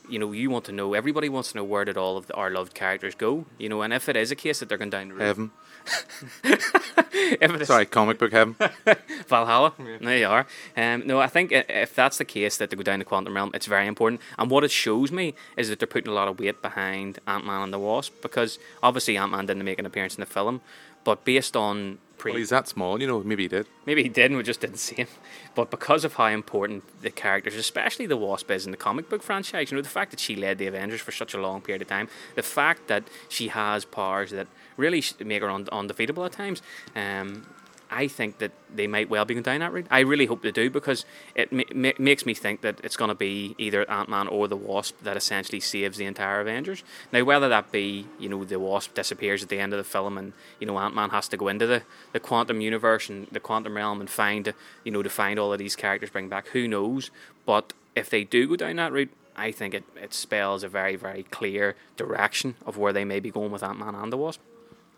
you 0.09 0.19
know, 0.19 0.33
you 0.33 0.51
want 0.51 0.65
to 0.67 0.73
know. 0.73 0.95
Everybody 0.95 1.29
wants 1.29 1.53
to 1.53 1.59
know 1.59 1.65
where 1.65 1.85
did 1.85 1.97
all 1.97 2.17
of 2.17 2.27
the, 2.27 2.35
our 2.35 2.51
loved 2.51 2.75
characters 2.75 3.15
go. 3.15 3.47
You 3.59 3.69
know, 3.69 3.83
and 3.83 3.93
if 3.93 4.09
it 4.09 4.17
is 4.17 4.31
a 4.31 4.37
case 4.37 4.61
that 4.61 4.69
they're 4.69 4.79
going 4.79 4.91
down 4.91 5.09
the 5.09 5.15
road, 5.15 5.23
Heaven. 5.23 5.51
if 6.45 7.55
it 7.55 7.63
is, 7.63 7.69
Sorry, 7.69 7.87
comic 7.87 8.19
book 8.19 8.33
heaven. 8.33 8.57
Valhalla. 9.29 9.73
There 10.01 10.19
you 10.19 10.27
are. 10.27 10.47
Um, 10.77 11.07
no, 11.07 11.21
I 11.21 11.27
think 11.29 11.53
if 11.53 11.95
that's 11.95 12.19
the 12.19 12.25
case 12.25 12.57
that 12.57 12.71
they 12.71 12.77
go 12.77 12.83
down 12.83 12.99
the 12.99 13.05
quantum 13.05 13.35
realm, 13.35 13.51
it's 13.55 13.67
very 13.67 13.87
important. 13.87 14.21
And 14.39 14.51
what 14.51 14.65
it 14.65 14.71
shows 14.71 15.13
me 15.13 15.35
is 15.57 15.69
that 15.69 15.79
they're 15.79 15.87
putting 15.87 16.11
a 16.11 16.15
lot 16.15 16.29
of 16.29 16.39
weight 16.39 16.63
behind 16.63 17.21
Ant 17.27 17.47
Man 17.47 17.63
and 17.63 17.73
the 17.73 17.79
Wasp 17.79 18.15
because 18.23 18.59
obviously 18.83 19.17
Ant 19.17 19.33
Man 19.33 19.47
didn't 19.47 19.65
make 19.65 19.79
an 19.79 19.87
appearance 19.87 20.17
in 20.17 20.21
the 20.21 20.27
film, 20.27 20.61
but 21.05 21.25
based 21.25 21.57
on 21.57 21.99
pre, 22.19 22.33
well, 22.33 22.39
he's 22.39 22.51
that 22.51 22.69
small, 22.69 23.01
you 23.01 23.07
know. 23.07 23.23
Maybe 23.23 23.45
he 23.45 23.49
did. 23.49 23.67
maybe 23.85 24.03
he 24.03 24.09
did 24.09 24.27
and 24.27 24.37
we 24.37 24.43
just 24.43 24.61
didn't 24.61 24.79
see 24.79 24.97
him. 24.97 25.09
But 25.55 25.71
because 25.71 26.05
of 26.05 26.15
how 26.15 26.27
important 26.27 26.85
the 27.01 27.11
characters, 27.11 27.55
especially 27.55 28.05
the 28.05 28.17
Wasp, 28.17 28.51
is 28.51 28.67
in 28.67 28.73
the 28.73 28.77
comic 28.77 29.09
book 29.09 29.23
franchise, 29.23 29.71
you 29.71 29.77
know, 29.77 29.83
the 29.83 29.89
fact 29.89 30.11
that 30.11 30.21
she 30.21 30.37
led 30.37 30.59
the 30.59 30.67
Avengers 30.67 31.01
for 31.01 31.13
such 31.13 31.33
a 31.33 31.41
long 31.41 31.63
period 31.63 31.81
of 31.81 31.89
time, 31.89 32.09
the 32.35 32.43
fact 32.43 32.89
that 32.89 33.05
she 33.31 33.49
has 33.49 33.87
powers 33.87 34.31
that 34.33 34.49
really 34.77 35.03
make 35.25 35.41
her 35.41 35.49
un- 35.49 35.69
undefeatable 35.73 36.27
at 36.27 36.33
times, 36.33 36.61
um, 36.95 37.47
I 37.91 38.09
think 38.09 38.39
that 38.39 38.53
they 38.75 38.87
might 38.87 39.09
well 39.09 39.25
be 39.25 39.35
going 39.35 39.43
down 39.43 39.61
that 39.61 39.73
route. 39.73 39.87
I 39.91 40.01
really 40.01 40.27
hope 40.27 40.43
they 40.43 40.51
do 40.51 40.71
because 40.71 41.05
it 41.35 41.53
ma- 41.53 41.63
ma- 41.75 41.93
makes 41.99 42.27
me 42.27 42.35
think 42.35 42.61
that 42.63 42.81
it's 42.83 42.97
going 42.97 43.11
to 43.11 43.15
be 43.15 43.55
either 43.59 43.89
Ant 43.91 44.09
Man 44.09 44.27
or 44.29 44.49
the 44.49 44.57
Wasp 44.57 45.01
that 45.03 45.17
essentially 45.17 45.61
saves 45.61 45.97
the 45.97 46.05
entire 46.05 46.41
Avengers. 46.41 46.83
Now, 47.13 47.23
whether 47.25 47.49
that 47.49 47.71
be, 47.71 48.07
you 48.19 48.29
know, 48.29 48.45
the 48.45 48.59
Wasp 48.59 48.95
disappears 48.95 49.43
at 49.43 49.49
the 49.49 49.61
end 49.61 49.73
of 49.73 49.79
the 49.79 49.85
film 49.85 50.19
and, 50.19 50.33
you 50.59 50.67
know, 50.67 50.79
Ant 50.79 50.95
Man 50.95 51.11
has 51.11 51.29
to 51.29 51.37
go 51.37 51.49
into 51.49 51.67
the, 51.67 51.83
the 52.13 52.21
quantum 52.21 52.61
universe 52.61 53.09
and 53.09 53.29
the 53.29 53.41
quantum 53.41 53.77
realm 53.77 54.01
and 54.01 54.11
find, 54.11 54.53
you 54.85 54.91
know, 54.93 55.03
to 55.03 55.11
find 55.11 55.39
all 55.39 55.53
of 55.53 55.59
these 55.59 55.77
characters, 55.77 56.11
bring 56.11 56.29
back, 56.29 56.49
who 56.49 56.67
knows? 56.67 57.11
But 57.45 57.73
if 57.95 58.11
they 58.11 58.25
do 58.25 58.49
go 58.49 58.57
down 58.57 58.77
that 58.77 58.93
route, 58.93 59.13
I 59.37 59.53
think 59.53 59.75
it, 59.75 59.85
it 59.95 60.15
spells 60.15 60.63
a 60.63 60.69
very, 60.69 60.97
very 60.97 61.23
clear 61.25 61.77
direction 61.97 62.57
of 62.65 62.79
where 62.79 62.93
they 62.93 63.05
may 63.05 63.21
be 63.21 63.31
going 63.31 63.53
with 63.53 63.63
Ant 63.63 63.79
Man 63.79 63.95
and 63.95 64.13
the 64.13 64.17
Wasp. 64.17 64.41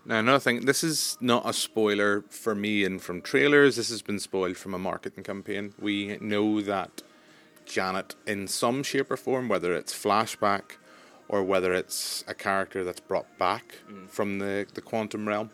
Now, 0.05 0.19
another 0.19 0.39
thing, 0.39 0.65
this 0.65 0.83
is 0.83 1.17
not 1.19 1.47
a 1.47 1.53
spoiler 1.53 2.23
for 2.29 2.55
me 2.55 2.83
and 2.83 3.01
from 3.01 3.21
trailers. 3.21 3.75
This 3.75 3.89
has 3.89 4.01
been 4.01 4.19
spoiled 4.19 4.57
from 4.57 4.73
a 4.73 4.79
marketing 4.79 5.23
campaign. 5.23 5.73
We 5.79 6.17
know 6.19 6.61
that 6.61 7.03
Janet, 7.65 8.15
in 8.25 8.47
some 8.47 8.81
shape 8.81 9.11
or 9.11 9.17
form, 9.17 9.49
whether 9.49 9.73
it's 9.73 9.93
flashback 9.93 10.77
or 11.27 11.43
whether 11.43 11.73
it's 11.73 12.23
a 12.27 12.33
character 12.33 12.83
that's 12.83 12.99
brought 12.99 13.37
back 13.37 13.79
mm. 13.89 14.09
from 14.09 14.39
the, 14.39 14.65
the 14.73 14.81
quantum 14.81 15.27
realm, 15.27 15.51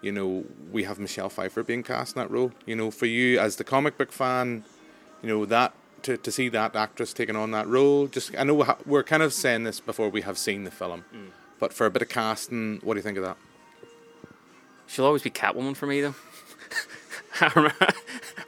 you 0.00 0.12
know, 0.12 0.44
we 0.70 0.84
have 0.84 0.98
Michelle 0.98 1.28
Pfeiffer 1.28 1.62
being 1.62 1.82
cast 1.82 2.16
in 2.16 2.22
that 2.22 2.30
role. 2.30 2.52
You 2.64 2.76
know, 2.76 2.90
for 2.90 3.06
you 3.06 3.40
as 3.40 3.56
the 3.56 3.64
comic 3.64 3.98
book 3.98 4.12
fan, 4.12 4.64
you 5.22 5.28
know, 5.28 5.44
that 5.46 5.74
to, 6.02 6.16
to 6.16 6.30
see 6.30 6.48
that 6.50 6.76
actress 6.76 7.12
taking 7.12 7.34
on 7.34 7.50
that 7.50 7.66
role, 7.66 8.06
just 8.06 8.36
I 8.38 8.44
know 8.44 8.62
ha- 8.62 8.78
we're 8.86 9.02
kind 9.02 9.22
of 9.22 9.32
saying 9.32 9.64
this 9.64 9.80
before 9.80 10.08
we 10.08 10.20
have 10.20 10.38
seen 10.38 10.62
the 10.64 10.70
film, 10.70 11.04
mm. 11.12 11.30
but 11.58 11.72
for 11.72 11.86
a 11.86 11.90
bit 11.90 12.02
of 12.02 12.08
casting, 12.08 12.78
what 12.84 12.94
do 12.94 12.98
you 12.98 13.02
think 13.02 13.18
of 13.18 13.24
that? 13.24 13.36
She'll 14.86 15.04
always 15.04 15.22
be 15.22 15.30
Catwoman 15.30 15.76
for 15.76 15.86
me, 15.86 16.00
though. 16.00 16.14
I, 17.40 17.52
remember, 17.54 17.86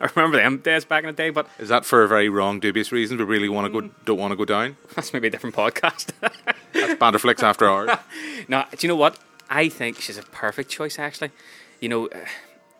I 0.00 0.08
remember 0.14 0.36
them 0.38 0.58
days 0.58 0.84
back 0.84 1.04
in 1.04 1.08
the 1.08 1.12
day, 1.12 1.30
but 1.30 1.48
Is 1.58 1.68
that 1.68 1.84
for 1.84 2.02
a 2.02 2.08
very 2.08 2.28
wrong, 2.28 2.60
dubious 2.60 2.90
reason? 2.92 3.18
We 3.18 3.24
really 3.24 3.48
want 3.48 3.72
to 3.72 3.80
go, 3.80 3.90
don't 4.04 4.18
want 4.18 4.32
to 4.32 4.36
go 4.36 4.44
down. 4.44 4.76
that's 4.94 5.12
maybe 5.12 5.28
a 5.28 5.30
different 5.30 5.54
podcast. 5.54 6.12
That's 6.20 6.94
Banterflix 6.94 7.42
after 7.42 7.68
hours. 7.68 7.90
no, 8.48 8.64
do 8.70 8.76
you 8.80 8.88
know 8.88 8.96
what? 8.96 9.18
I 9.50 9.68
think 9.68 10.00
she's 10.00 10.18
a 10.18 10.22
perfect 10.22 10.70
choice, 10.70 10.98
actually. 10.98 11.30
You 11.80 11.88
know, 11.88 12.06
uh, 12.08 12.24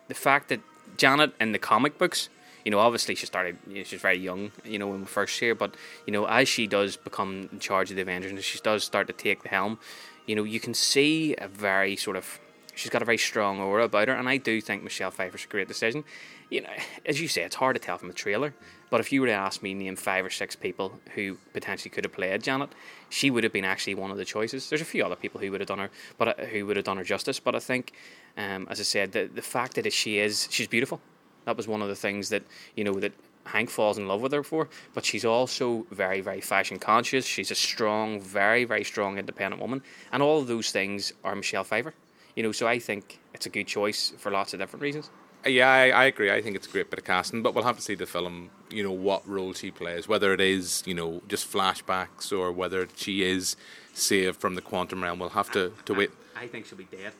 the 0.07 0.13
fact 0.13 0.49
that 0.49 0.61
Janet 0.97 1.33
in 1.39 1.51
the 1.51 1.59
comic 1.59 1.97
books, 1.97 2.29
you 2.65 2.71
know, 2.71 2.79
obviously 2.79 3.15
she 3.15 3.25
started, 3.25 3.57
you 3.67 3.77
know, 3.77 3.83
she's 3.83 4.01
very 4.01 4.17
young, 4.17 4.51
you 4.63 4.77
know, 4.77 4.87
when 4.87 5.01
we 5.01 5.05
first 5.05 5.37
see 5.37 5.47
her, 5.47 5.55
but, 5.55 5.75
you 6.05 6.13
know, 6.13 6.25
as 6.25 6.47
she 6.47 6.67
does 6.67 6.97
become 6.97 7.49
in 7.51 7.59
charge 7.59 7.89
of 7.89 7.95
the 7.95 8.01
Avengers 8.01 8.31
and 8.31 8.43
she 8.43 8.59
does 8.59 8.83
start 8.83 9.07
to 9.07 9.13
take 9.13 9.43
the 9.43 9.49
helm, 9.49 9.79
you 10.25 10.35
know, 10.35 10.43
you 10.43 10.59
can 10.59 10.73
see 10.73 11.35
a 11.37 11.47
very 11.47 11.95
sort 11.95 12.17
of, 12.17 12.39
she's 12.79 12.89
got 12.89 13.01
a 13.01 13.05
very 13.05 13.17
strong 13.17 13.59
aura 13.59 13.83
about 13.83 14.07
her, 14.07 14.13
and 14.13 14.29
I 14.29 14.37
do 14.37 14.61
think 14.61 14.83
Michelle 14.83 15.11
Pfeiffer's 15.11 15.43
a 15.43 15.47
great 15.47 15.67
decision. 15.67 16.05
You 16.49 16.61
know, 16.61 16.69
as 17.05 17.19
you 17.19 17.27
say, 17.27 17.43
it's 17.43 17.55
hard 17.55 17.75
to 17.75 17.81
tell 17.81 17.97
from 17.97 18.07
the 18.07 18.13
trailer, 18.13 18.53
but 18.89 19.01
if 19.01 19.11
you 19.11 19.19
were 19.19 19.27
to 19.27 19.33
ask 19.33 19.61
me 19.61 19.73
name 19.73 19.97
five 19.97 20.25
or 20.25 20.29
six 20.29 20.55
people 20.55 20.99
who 21.15 21.37
potentially 21.53 21.89
could 21.89 22.05
have 22.05 22.13
played 22.13 22.41
Janet, 22.41 22.69
she 23.09 23.29
would 23.29 23.43
have 23.43 23.51
been 23.51 23.65
actually 23.65 23.95
one 23.95 24.11
of 24.11 24.17
the 24.17 24.25
choices. 24.25 24.69
There's 24.69 24.81
a 24.81 24.85
few 24.85 25.03
other 25.03 25.17
people 25.17 25.41
who 25.41 25.51
would 25.51 25.59
have 25.59 25.67
done 25.67 25.79
her, 25.79 25.91
but 26.17 26.39
uh, 26.39 26.45
who 26.45 26.65
would 26.65 26.77
have 26.77 26.85
done 26.85 26.97
her 26.97 27.03
justice. 27.03 27.39
But 27.39 27.53
I 27.53 27.59
think, 27.59 27.93
um, 28.37 28.65
as 28.69 28.79
I 28.79 28.83
said, 28.83 29.11
the 29.11 29.29
the 29.33 29.41
fact 29.41 29.75
that 29.75 29.91
she 29.91 30.19
is, 30.19 30.47
she's 30.49 30.67
beautiful. 30.67 31.01
That 31.45 31.57
was 31.57 31.67
one 31.67 31.81
of 31.81 31.89
the 31.89 31.95
things 31.95 32.29
that 32.29 32.43
you 32.75 32.85
know 32.85 32.93
that 32.99 33.11
Hank 33.45 33.69
falls 33.69 33.97
in 33.97 34.07
love 34.07 34.21
with 34.21 34.31
her 34.31 34.43
for. 34.43 34.69
But 34.93 35.05
she's 35.05 35.25
also 35.25 35.85
very, 35.91 36.21
very 36.21 36.41
fashion 36.41 36.79
conscious. 36.79 37.25
She's 37.25 37.51
a 37.51 37.55
strong, 37.55 38.21
very, 38.21 38.63
very 38.63 38.83
strong, 38.83 39.17
independent 39.17 39.61
woman, 39.61 39.81
and 40.11 40.23
all 40.23 40.39
of 40.39 40.47
those 40.47 40.71
things 40.71 41.13
are 41.23 41.35
Michelle 41.35 41.65
Pfeiffer. 41.65 41.93
You 42.39 42.43
know, 42.43 42.53
so 42.53 42.69
I 42.69 42.79
think 42.79 43.19
it's 43.33 43.45
a 43.47 43.49
good 43.49 43.67
choice 43.67 44.13
for 44.17 44.31
lots 44.31 44.53
of 44.53 44.61
different 44.61 44.81
reasons. 44.81 45.09
Yeah, 45.45 45.69
I, 45.69 45.89
I 45.89 46.05
agree. 46.05 46.31
I 46.31 46.41
think 46.41 46.55
it's 46.55 46.67
a 46.67 46.69
great 46.69 46.89
bit 46.89 46.97
of 46.97 47.03
casting, 47.03 47.43
but 47.43 47.53
we'll 47.53 47.65
have 47.65 47.75
to 47.75 47.81
see 47.81 47.95
the 47.95 48.05
film, 48.05 48.49
you 48.69 48.81
know, 48.81 48.93
what 48.93 49.27
role 49.27 49.51
she 49.51 49.71
plays, 49.71 50.07
whether 50.07 50.33
it 50.33 50.39
is, 50.39 50.81
you 50.85 50.93
know, 50.93 51.21
just 51.27 51.51
flashbacks 51.51 52.31
or 52.31 52.53
whether 52.53 52.87
she 52.95 53.23
is 53.23 53.57
saved 53.93 54.39
from 54.39 54.55
the 54.55 54.61
quantum 54.61 55.03
realm. 55.03 55.19
We'll 55.19 55.27
have 55.31 55.51
to, 55.51 55.73
to 55.83 55.93
wait. 55.93 56.11
I 56.33 56.47
think 56.47 56.65
she'll 56.65 56.77
be 56.77 56.85
dead. 56.85 57.11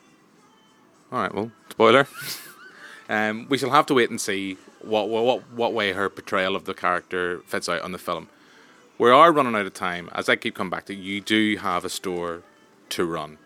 All 1.12 1.20
right, 1.20 1.36
well, 1.36 1.52
spoiler. 1.70 2.08
um, 3.10 3.46
we 3.50 3.58
shall 3.58 3.72
have 3.72 3.88
to 3.88 3.94
wait 3.94 4.10
and 4.10 4.22
see 4.22 4.56
what, 4.80 5.10
what 5.10 5.52
what 5.52 5.74
way 5.74 5.92
her 5.92 6.10
portrayal 6.10 6.56
of 6.56 6.64
the 6.64 6.74
character 6.74 7.42
fits 7.46 7.68
out 7.68 7.82
on 7.82 7.92
the 7.92 7.98
film. 7.98 8.30
We 8.98 9.10
are 9.10 9.34
running 9.34 9.56
out 9.56 9.66
of 9.66 9.74
time. 9.74 10.10
As 10.14 10.30
I 10.30 10.38
keep 10.38 10.56
coming 10.56 10.72
back 10.72 10.86
to, 10.86 10.96
you 10.96 11.20
do 11.20 11.58
have 11.58 11.84
a 11.84 11.90
store 11.90 12.44
to 12.92 13.04
run. 13.04 13.38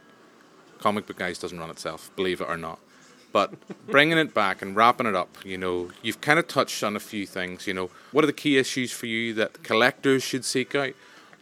Comic 0.84 1.08
Book 1.08 1.18
Guys 1.18 1.40
doesn't 1.40 1.58
run 1.58 1.70
itself, 1.70 2.12
believe 2.18 2.42
it 2.42 2.50
or 2.50 2.58
not. 2.58 2.78
But 3.32 3.54
bringing 3.88 4.18
it 4.18 4.34
back 4.34 4.62
and 4.62 4.75
wrapping 4.75 5.08
it 5.08 5.16
up, 5.16 5.38
you 5.46 5.58
know, 5.58 5.92
you've 6.02 6.20
kind 6.20 6.38
of 6.38 6.50
touched 6.50 6.84
on 6.84 6.98
a 6.98 7.00
few 7.00 7.25
things. 7.25 7.68
You 7.68 7.74
know, 7.74 7.90
what 8.12 8.25
are 8.25 8.28
the 8.28 8.34
key 8.34 8.58
issues 8.58 8.92
for 8.92 9.06
you 9.06 9.34
that 9.36 9.63
collectors 9.63 10.24
should 10.24 10.44
seek 10.44 10.75
out? 10.75 10.94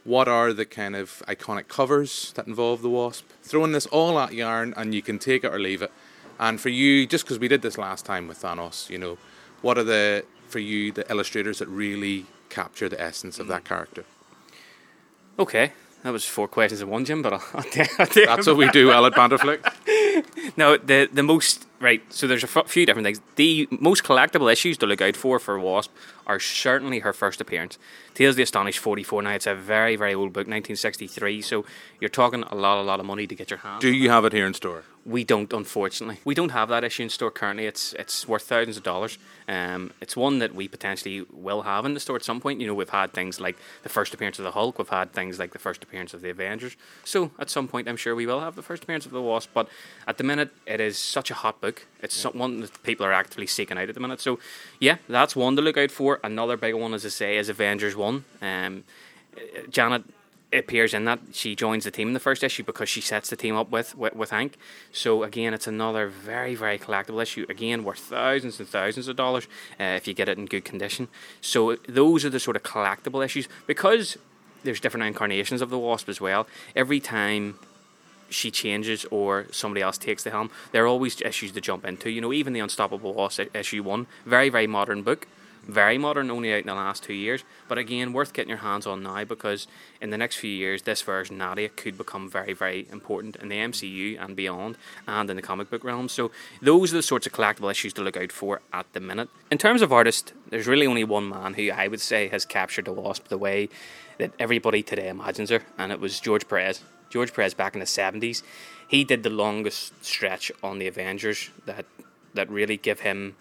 What 0.04 0.28
are 0.28 0.54
the 0.54 0.66
kind 0.66 0.96
of 0.96 1.24
iconic 1.28 1.68
covers 1.68 2.32
that 2.36 2.46
involve 2.46 2.84
the 2.84 2.90
Wasp? 2.90 3.26
Throwing 3.42 3.72
this 3.72 3.88
all 3.88 4.20
at 4.20 4.32
yarn, 4.32 4.76
and 4.78 4.94
you 4.94 5.02
can 5.02 5.18
take 5.18 5.44
it 5.44 5.52
or 5.52 5.60
leave 5.60 5.82
it. 5.82 5.92
And 6.40 6.62
for 6.62 6.70
you, 6.70 7.08
just 7.08 7.24
because 7.24 7.40
we 7.40 7.48
did 7.48 7.64
this 7.64 7.80
last 7.80 8.06
time 8.06 8.28
with 8.28 8.44
Thanos, 8.44 8.92
you 8.92 9.00
know, 9.00 9.18
what 9.64 9.76
are 9.80 9.84
the 9.84 10.24
for 10.50 10.60
you 10.60 10.92
the 10.92 11.10
illustrators 11.10 11.58
that 11.60 11.68
really 11.68 12.28
capture 12.50 12.88
the 12.88 13.02
essence 13.02 13.40
of 13.40 13.48
that 13.48 13.64
mm. 13.64 13.70
character? 13.70 14.06
Okay, 15.40 15.74
that 16.04 16.12
was 16.12 16.26
four 16.26 16.48
questions 16.48 16.82
in 16.82 16.90
one, 16.90 17.06
Jim. 17.06 17.22
But 17.22 17.34
I'll, 17.34 17.44
I'll, 17.54 17.64
I'll 18.00 18.08
That's 18.08 18.48
what 18.48 18.58
we 18.58 18.70
do 18.70 18.88
well 18.88 19.06
at 19.06 19.14
Banterflix. 19.14 19.60
No, 20.58 20.76
the 20.76 21.08
the 21.12 21.24
most 21.24 21.66
right. 21.82 22.02
So 22.14 22.28
there's 22.28 22.44
a 22.44 22.60
f- 22.60 22.68
few 22.68 22.86
different 22.86 23.06
things. 23.06 23.22
The 23.36 23.68
most 23.72 24.04
collectible 24.04 24.52
issues 24.52 24.78
to 24.80 24.86
look 24.86 25.02
out 25.02 25.16
for 25.16 25.40
for 25.40 25.60
Wasp 25.60 25.92
are 26.28 26.40
certainly 26.40 27.00
her 27.00 27.14
first 27.14 27.42
appearance. 27.42 27.78
Tales 28.14 28.32
of 28.32 28.38
the 28.38 28.44
Astonished 28.44 28.80
44. 28.80 29.22
Now 29.24 29.32
it's 29.32 29.48
a 29.48 29.56
very 29.56 29.96
very 29.96 30.14
old 30.14 30.34
book, 30.34 30.48
1963. 30.48 31.42
So 31.42 31.66
you're 32.00 32.10
talking 32.10 32.44
a 32.44 32.56
lot 32.56 32.80
a 32.80 32.84
lot 32.84 33.00
of 33.00 33.06
money 33.06 33.28
to 33.28 33.36
get 33.36 33.50
your 33.50 33.60
hands. 33.60 33.82
Do 33.82 33.94
you 33.94 34.10
have 34.10 34.26
it 34.26 34.34
here 34.34 34.46
in 34.46 34.54
store? 34.54 34.84
We 35.04 35.24
don't, 35.24 35.52
unfortunately. 35.52 36.20
We 36.24 36.36
don't 36.36 36.52
have 36.52 36.70
that 36.70 36.84
issue 36.84 37.02
in 37.04 37.10
store 37.10 37.32
currently. 37.32 37.66
It's 37.66 37.94
it's 37.94 38.28
worth 38.28 38.44
thousands 38.44 38.78
of 38.78 38.84
dollars. 38.84 39.18
Um, 39.48 39.92
it's 40.00 40.16
one 40.16 40.40
that 40.40 40.54
we 40.54 40.68
potentially 40.68 41.26
will 41.32 41.64
have 41.64 41.86
in 41.86 41.94
the 41.96 42.00
store 42.00 42.16
at 42.18 42.24
some 42.24 42.40
point. 42.40 42.62
You 42.62 42.68
know, 42.68 42.76
we've 42.76 42.90
had 42.90 43.12
things 43.12 43.40
like 43.40 43.58
the 43.82 43.90
first 43.90 44.14
appearance 44.14 44.38
of 44.38 44.46
the 44.46 44.52
Hulk. 44.52 44.78
We've 44.78 44.88
had 44.88 45.12
things 45.14 45.40
like 45.40 45.54
the 45.54 45.60
first 45.60 45.84
appearance 45.84 46.14
of 46.14 46.22
the 46.22 46.30
Avengers. 46.30 46.76
So 47.04 47.32
at 47.40 47.50
some 47.50 47.68
point, 47.68 47.88
I'm 47.88 47.98
sure 47.98 48.14
we 48.16 48.28
will 48.28 48.42
have 48.42 48.56
the 48.56 48.62
first 48.62 48.84
appearance 48.84 49.08
of 49.08 49.12
the 49.12 49.22
Wasp. 49.22 49.50
But 49.54 49.68
at 50.08 50.18
the 50.20 50.24
minute, 50.24 50.52
it 50.68 50.80
is 50.80 50.98
such 50.98 51.32
a 51.32 51.34
hot 51.34 51.60
book. 51.62 51.71
It's 52.02 52.16
some- 52.16 52.38
one 52.38 52.62
that 52.62 52.84
people 52.84 53.06
are 53.06 53.14
actively 53.14 53.48
seeking 53.48 53.78
out 53.78 53.90
at 53.90 53.96
the 53.96 54.02
minute. 54.02 54.22
So 54.22 54.40
yeah, 54.80 54.98
that's 55.08 55.36
one 55.36 55.56
to 55.56 55.62
look 55.62 55.78
out 55.78 55.92
for. 55.92 56.20
Another 56.24 56.58
big 56.58 56.76
one, 56.76 56.94
as 56.94 57.06
I 57.06 57.10
say, 57.10 57.38
is 57.38 57.50
Avengers 57.50 57.96
One. 57.96 58.26
Um, 58.42 58.84
Janet 59.70 60.04
appears 60.54 60.94
in 60.94 61.06
that. 61.06 61.20
She 61.32 61.56
joins 61.56 61.86
the 61.86 61.92
team 61.92 62.10
in 62.10 62.14
the 62.14 62.20
first 62.20 62.44
issue 62.44 62.64
because 62.64 62.90
she 62.90 63.02
sets 63.02 63.30
the 63.30 63.36
team 63.36 63.56
up 63.56 63.70
with, 63.72 63.96
with, 63.96 64.16
with 64.16 64.32
Hank. 64.32 64.58
So 64.92 65.24
again, 65.24 65.54
it's 65.54 65.68
another 65.68 66.08
very, 66.08 66.56
very 66.56 66.78
collectible 66.78 67.22
issue. 67.22 67.46
Again, 67.48 67.84
worth 67.84 68.00
thousands 68.00 68.60
and 68.60 68.68
thousands 68.68 69.08
of 69.08 69.16
dollars 69.16 69.48
uh, 69.80 69.84
if 69.84 70.08
you 70.08 70.14
get 70.14 70.28
it 70.28 70.38
in 70.38 70.46
good 70.46 70.66
condition. 70.66 71.08
So 71.40 71.78
those 71.88 72.26
are 72.26 72.30
the 72.30 72.40
sort 72.40 72.58
of 72.58 72.64
collectible 72.64 73.24
issues 73.24 73.48
because 73.66 74.18
there's 74.64 74.80
different 74.80 75.06
incarnations 75.08 75.62
of 75.62 75.70
the 75.70 75.80
Wasp 75.80 76.10
as 76.10 76.20
well. 76.20 76.48
Every 76.76 77.00
time 77.00 77.58
she 78.32 78.50
changes 78.52 79.06
or 79.12 79.46
somebody 79.52 79.82
else 79.82 79.98
takes 79.98 80.24
the 80.24 80.32
helm, 80.32 80.50
there 80.72 80.84
are 80.84 80.88
always 80.88 81.22
issues 81.22 81.52
to 81.52 81.62
jump 81.62 81.86
into. 81.86 82.10
You 82.10 82.22
know, 82.22 82.34
even 82.34 82.54
the 82.54 82.60
Unstoppable 82.62 83.30
i- 83.40 83.50
issue 83.54 83.84
one, 83.84 84.08
very 84.26 84.50
very 84.50 84.68
modern 84.68 85.04
book, 85.04 85.28
very 85.68 85.98
modern, 86.00 86.32
only 86.32 86.52
out 86.52 86.62
in 86.62 86.68
the 86.68 86.74
last 86.74 87.04
two 87.04 87.14
years. 87.14 87.44
But 87.68 87.78
again, 87.78 88.14
worth 88.14 88.34
getting 88.34 88.50
your 88.50 88.58
hands 88.60 88.88
on 88.88 89.04
now 89.04 89.24
because 89.26 89.68
in 90.02 90.10
the 90.10 90.18
next 90.18 90.38
few 90.38 90.50
years, 90.50 90.82
this 90.82 91.04
version 91.04 91.38
Nadia 91.38 91.70
could 91.70 91.98
become 92.00 92.28
very 92.30 92.54
very 92.54 92.88
important 92.92 93.36
in 93.36 93.50
the 93.50 93.58
MCU 93.58 94.18
and 94.20 94.36
beyond, 94.36 94.78
and 95.08 95.30
in 95.30 95.36
the 95.36 95.42
comic 95.44 95.70
book 95.70 95.84
realm. 95.84 96.10
So 96.10 96.32
those 96.62 96.92
are 96.92 96.98
the 96.98 97.04
sorts 97.04 97.28
of 97.28 97.34
collectible 97.34 97.70
issues 97.70 97.94
to 97.94 98.02
look 98.02 98.18
out 98.18 98.32
for 98.32 98.62
at 98.74 98.92
the 98.94 99.00
minute. 99.00 99.30
In 99.52 99.58
terms 99.60 99.82
of 99.84 99.94
artist, 99.94 100.34
there's 100.50 100.68
really 100.68 100.88
only 100.88 101.04
one 101.04 101.30
man 101.30 101.54
who 101.54 101.70
I 101.70 101.88
would 101.88 102.02
say 102.02 102.28
has 102.30 102.44
captured 102.46 102.86
the 102.86 102.94
Wasp 102.94 103.28
the 103.28 103.38
way 103.38 103.70
that 104.18 104.32
everybody 104.40 104.82
today 104.82 105.10
imagines 105.10 105.50
her, 105.52 105.62
and 105.78 105.92
it 105.92 106.00
was 106.00 106.20
George 106.20 106.48
Perez. 106.48 106.82
George 107.12 107.34
Perez 107.34 107.54
back 107.54 107.74
in 107.76 107.80
the 107.80 107.86
seventies, 107.86 108.42
he 108.88 109.04
did 109.04 109.22
the 109.24 109.30
longest 109.30 110.04
stretch 110.04 110.52
on 110.64 110.80
the 110.80 110.88
Avengers 110.88 111.52
that 111.66 111.86
that 112.34 112.50
really 112.50 112.78
give 112.78 113.02
him 113.02 113.36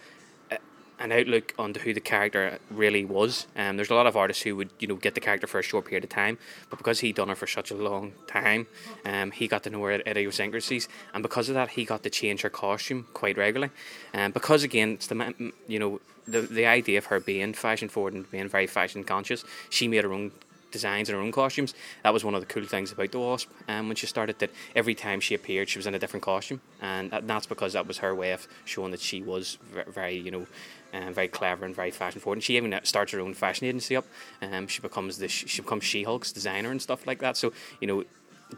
a- 0.51 0.59
an 0.99 1.13
outlook 1.13 1.55
onto 1.57 1.79
who 1.81 1.95
the 1.95 2.01
character 2.01 2.59
really 2.69 3.05
was. 3.05 3.47
Um, 3.57 3.77
there's 3.77 3.91
a 3.91 3.95
lot 3.95 4.09
of 4.09 4.17
artists 4.17 4.43
who 4.43 4.57
would 4.57 4.71
you 4.81 4.89
know 4.89 4.97
get 4.97 5.15
the 5.15 5.21
character 5.21 5.47
for 5.47 5.61
a 5.61 5.63
short 5.63 5.85
period 5.87 6.05
of 6.05 6.11
time, 6.11 6.39
but 6.69 6.79
because 6.79 7.01
he'd 7.01 7.15
done 7.15 7.31
it 7.31 7.39
for 7.39 7.47
such 7.47 7.71
a 7.71 7.77
long 7.77 8.13
time, 8.27 8.67
um, 9.05 9.31
he 9.31 9.47
got 9.47 9.63
to 9.63 9.71
know 9.71 9.83
her 9.85 10.03
idiosyncrasies, 10.07 10.89
and 11.15 11.23
because 11.23 11.49
of 11.49 11.55
that, 11.55 11.71
he 11.71 11.85
got 11.85 12.03
to 12.03 12.11
change 12.11 12.43
her 12.43 12.51
costume 12.51 13.07
quite 13.15 13.39
regularly. 13.39 13.73
Um, 14.13 14.33
because 14.33 14.65
again, 14.65 14.91
it's 14.91 15.07
the 15.07 15.53
you 15.69 15.79
know 15.79 16.01
the 16.27 16.41
the 16.43 16.67
idea 16.67 16.99
of 16.99 17.07
her 17.07 17.21
being 17.21 17.55
fashion 17.55 17.89
forward 17.89 18.15
and 18.15 18.31
being 18.31 18.49
very 18.49 18.67
fashion 18.67 19.05
conscious, 19.05 19.45
she 19.69 19.89
made 19.89 20.05
her 20.05 20.13
own 20.13 20.33
designs 20.71 21.09
and 21.09 21.17
her 21.17 21.23
own 21.23 21.33
costumes. 21.33 21.75
That 22.03 22.13
was 22.13 22.25
one 22.25 22.35
of 22.35 22.41
the 22.41 22.47
cool 22.47 22.65
things 22.65 22.93
about 22.93 23.13
the 23.13 23.19
Wasp. 23.19 23.51
Um, 23.69 23.89
when 23.89 23.97
she 23.97 24.07
started, 24.07 24.39
that 24.39 24.51
every 24.75 24.95
time 24.95 25.21
she 25.21 25.35
appeared, 25.35 25.69
she 25.69 25.79
was 25.79 25.87
in 25.87 25.95
a 25.95 25.99
different 25.99 26.23
costume, 26.25 26.61
and 26.81 27.11
that, 27.11 27.27
that's 27.27 27.47
because 27.47 27.73
that 27.75 27.87
was 27.87 27.99
her 27.99 28.15
way 28.15 28.33
of 28.33 28.47
showing 28.65 28.91
that 28.91 29.01
she 29.01 29.23
was 29.23 29.59
very, 29.89 30.17
you 30.17 30.31
know, 30.31 30.47
um, 30.93 31.15
very 31.15 31.29
clever 31.29 31.65
and 31.65 31.75
very 31.75 31.91
fashion 31.91 32.21
forward. 32.21 32.37
And 32.37 32.45
she 32.45 32.57
even 32.57 32.73
uh, 32.73 32.81
starts 32.83 33.13
her 33.13 33.21
own 33.21 33.35
fashion 33.35 33.67
agency 33.67 33.97
up. 33.97 34.07
Um, 34.43 34.67
she 34.67 34.81
becomes 34.81 35.19
the 35.19 35.29
she 35.29 35.63
becomes 35.63 35.85
She 35.85 36.03
Hulk's 36.03 36.33
designer 36.33 36.71
and 36.71 36.81
stuff 36.83 37.07
like 37.07 37.19
that. 37.21 37.37
So 37.37 37.53
you 37.81 37.87
know. 37.87 38.05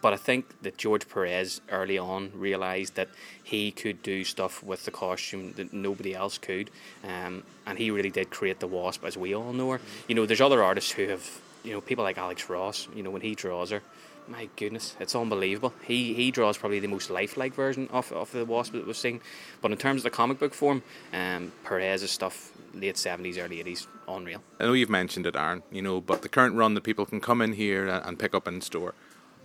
But 0.01 0.15
I 0.15 0.17
think 0.17 0.63
that 0.63 0.79
George 0.79 1.07
Perez 1.07 1.61
early 1.71 1.99
on 1.99 2.31
realized 2.35 2.95
that 2.95 3.09
he 3.45 3.71
could 3.71 4.03
do 4.03 4.25
stuff 4.25 4.63
with 4.63 4.87
the 4.87 4.91
costume 4.91 5.53
that 5.57 5.75
nobody 5.75 6.15
else 6.15 6.39
could, 6.39 6.71
um, 7.05 7.43
and 7.67 7.77
he 7.77 7.91
really 7.91 8.09
did 8.09 8.31
create 8.31 8.59
the 8.61 8.67
Wasp 8.67 9.05
as 9.05 9.19
we 9.19 9.35
all 9.35 9.53
know 9.53 9.73
her. 9.73 9.83
You 10.09 10.15
know, 10.15 10.25
there's 10.25 10.41
other 10.41 10.63
artists 10.65 10.93
who 10.93 11.09
have 11.09 11.43
you 11.65 11.73
know, 11.73 11.81
people 11.81 12.05
like 12.05 12.19
Alex 12.19 12.49
Ross, 12.49 12.89
you 12.95 13.03
know, 13.03 13.11
when 13.11 13.23
he 13.23 13.35
draws 13.35 13.71
her, 13.71 13.83
my 14.29 14.49
goodness, 14.57 14.97
it's 15.01 15.15
unbelievable. 15.15 15.73
He 15.85 16.15
he 16.15 16.31
draws 16.31 16.57
probably 16.57 16.81
the 16.81 16.89
most 16.89 17.11
lifelike 17.11 17.55
version 17.55 17.89
of, 17.93 18.13
of 18.13 18.31
the 18.33 18.45
Wasp 18.45 18.73
that 18.73 18.87
we've 18.87 18.97
seen. 18.97 19.21
But 19.61 19.73
in 19.73 19.79
terms 19.79 20.01
of 20.01 20.05
the 20.05 20.11
comic 20.11 20.39
book 20.39 20.55
form, 20.55 20.83
um, 21.13 21.53
Perez's 21.65 22.11
stuff, 22.11 22.53
late 22.75 22.95
70s, 22.95 23.43
early 23.43 23.63
80s, 23.63 23.87
unreal. 24.09 24.43
I 24.61 24.65
know 24.65 24.73
you've 24.73 24.91
mentioned 24.91 25.27
it, 25.27 25.37
Aaron, 25.37 25.63
you 25.71 25.83
know, 25.83 26.01
but 26.01 26.23
the 26.23 26.29
current 26.29 26.55
run 26.55 26.75
that 26.75 26.83
people 26.83 27.05
can 27.05 27.21
come 27.21 27.43
in 27.43 27.55
here 27.55 27.89
and, 27.89 28.05
and 28.07 28.19
pick 28.19 28.35
up 28.35 28.47
in 28.47 28.61
store, 28.61 28.95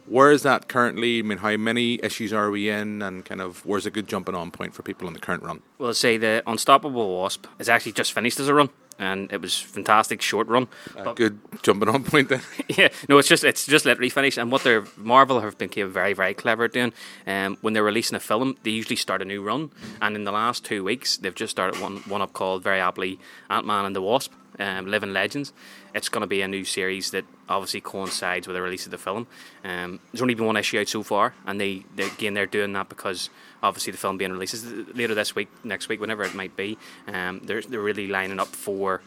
where 0.05 0.31
is 0.31 0.43
that 0.43 0.67
currently? 0.67 1.19
I 1.19 1.21
mean, 1.24 1.39
how 1.39 1.57
many 1.57 2.00
issues 2.01 2.31
are 2.31 2.50
we 2.50 2.69
in, 2.69 3.01
and 3.01 3.25
kind 3.25 3.41
of 3.41 3.65
where's 3.65 3.86
a 3.86 3.91
good 3.91 4.07
jumping 4.07 4.36
on 4.36 4.51
point 4.51 4.74
for 4.74 4.83
people 4.83 5.07
in 5.07 5.13
the 5.13 5.19
current 5.19 5.43
run? 5.43 5.62
Well, 5.77 5.93
say 5.93 6.17
the 6.17 6.43
Unstoppable 6.47 7.17
Wasp 7.17 7.45
is 7.59 7.67
actually 7.67 7.91
just 7.91 8.13
finished 8.13 8.39
as 8.39 8.47
a 8.47 8.53
run. 8.53 8.69
And 9.00 9.32
it 9.32 9.42
was 9.42 9.60
fantastic 9.60 10.22
short 10.22 10.48
run. 10.48 10.68
A 10.96 11.13
good 11.13 11.39
jumping 11.62 11.89
on 11.89 12.04
point 12.04 12.30
then. 12.30 12.42
yeah, 12.68 12.89
no, 13.08 13.18
it's 13.18 13.27
just 13.27 13.44
it's 13.44 13.66
just 13.66 13.86
literally 13.86 14.10
finished. 14.10 14.38
And 14.38 14.51
what 14.51 14.63
they're 14.63 14.86
Marvel 14.96 15.39
have 15.42 15.58
been 15.58 15.70
very 15.70 16.13
very 16.13 16.34
clever 16.34 16.66
at 16.66 16.74
doing. 16.74 16.94
Um, 17.25 17.58
when 17.62 17.74
they're 17.74 17.84
releasing 17.84 18.16
a 18.16 18.20
film, 18.20 18.58
they 18.63 18.72
usually 18.72 18.96
start 18.96 19.22
a 19.22 19.25
new 19.25 19.42
run, 19.44 19.72
and 20.01 20.16
in 20.16 20.24
the 20.24 20.32
last 20.32 20.66
two 20.66 20.84
weeks, 20.84 21.18
they've 21.18 21.36
just 21.36 21.51
started 21.51 21.82
one 21.82 21.98
one 22.08 22.22
up 22.22 22.34
called 22.34 22.63
very 22.63 22.80
aptly 22.80 23.20
Ant 23.50 23.66
Man 23.66 23.86
and 23.86 23.96
the 23.96 24.01
Wasp, 24.01 24.34
um, 24.60 24.86
Living 24.88 25.13
Legends. 25.13 25.54
It's 25.93 26.10
going 26.10 26.22
to 26.22 26.28
be 26.28 26.41
a 26.41 26.48
new 26.48 26.65
series 26.65 27.12
that 27.12 27.26
obviously 27.50 27.82
coincides 27.82 28.48
with 28.48 28.56
the 28.56 28.62
release 28.62 28.86
of 28.86 28.91
the 28.91 28.98
film. 28.98 29.28
Um, 29.63 30.00
there's 30.12 30.22
only 30.22 30.34
been 30.34 30.46
one 30.46 30.58
issue 30.58 30.80
out 30.80 30.88
so 30.88 31.04
far, 31.04 31.34
and 31.46 31.60
they, 31.60 31.86
they 31.96 32.06
again 32.06 32.34
they're 32.34 32.46
doing 32.46 32.74
that 32.74 32.89
because 32.89 33.30
obviously 33.63 33.91
the 33.91 33.98
film 33.98 34.17
being 34.17 34.32
released 34.32 34.65
later 34.96 35.15
this 35.15 35.36
week, 35.36 35.50
next 35.63 35.89
week, 35.89 36.00
whenever 36.00 36.24
it 36.24 36.36
might 36.36 36.56
be. 36.56 36.78
Um, 37.08 37.41
they're 37.43 37.62
they're 37.62 37.80
really 37.80 38.08
lining 38.08 38.39
up 38.39 38.48
for 38.48 39.02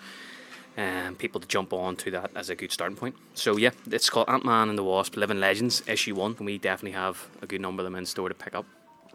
um, 0.77 1.15
people 1.17 1.41
to 1.41 1.49
jump 1.49 1.73
on 1.73 1.97
to 1.97 2.11
that 2.13 2.31
as 2.35 2.51
a 2.51 2.55
good 2.55 2.73
starting 2.73 2.97
point. 2.97 3.17
So 3.35 3.57
yeah, 3.57 3.71
it's 3.91 4.11
called 4.11 4.29
Ant 4.29 4.45
Man 4.45 4.69
and 4.69 4.79
the 4.79 4.85
Wasp: 4.85 5.17
Living 5.17 5.41
Legends 5.41 5.83
issue 5.87 6.15
one, 6.15 6.35
and 6.39 6.47
we 6.47 6.59
definitely 6.59 6.99
have 6.99 7.29
a 7.43 7.47
good 7.47 7.61
number 7.61 7.83
of 7.83 7.85
them 7.85 7.97
in 7.97 8.07
store 8.07 8.29
to 8.29 8.35
pick 8.35 8.55
up. 8.55 8.67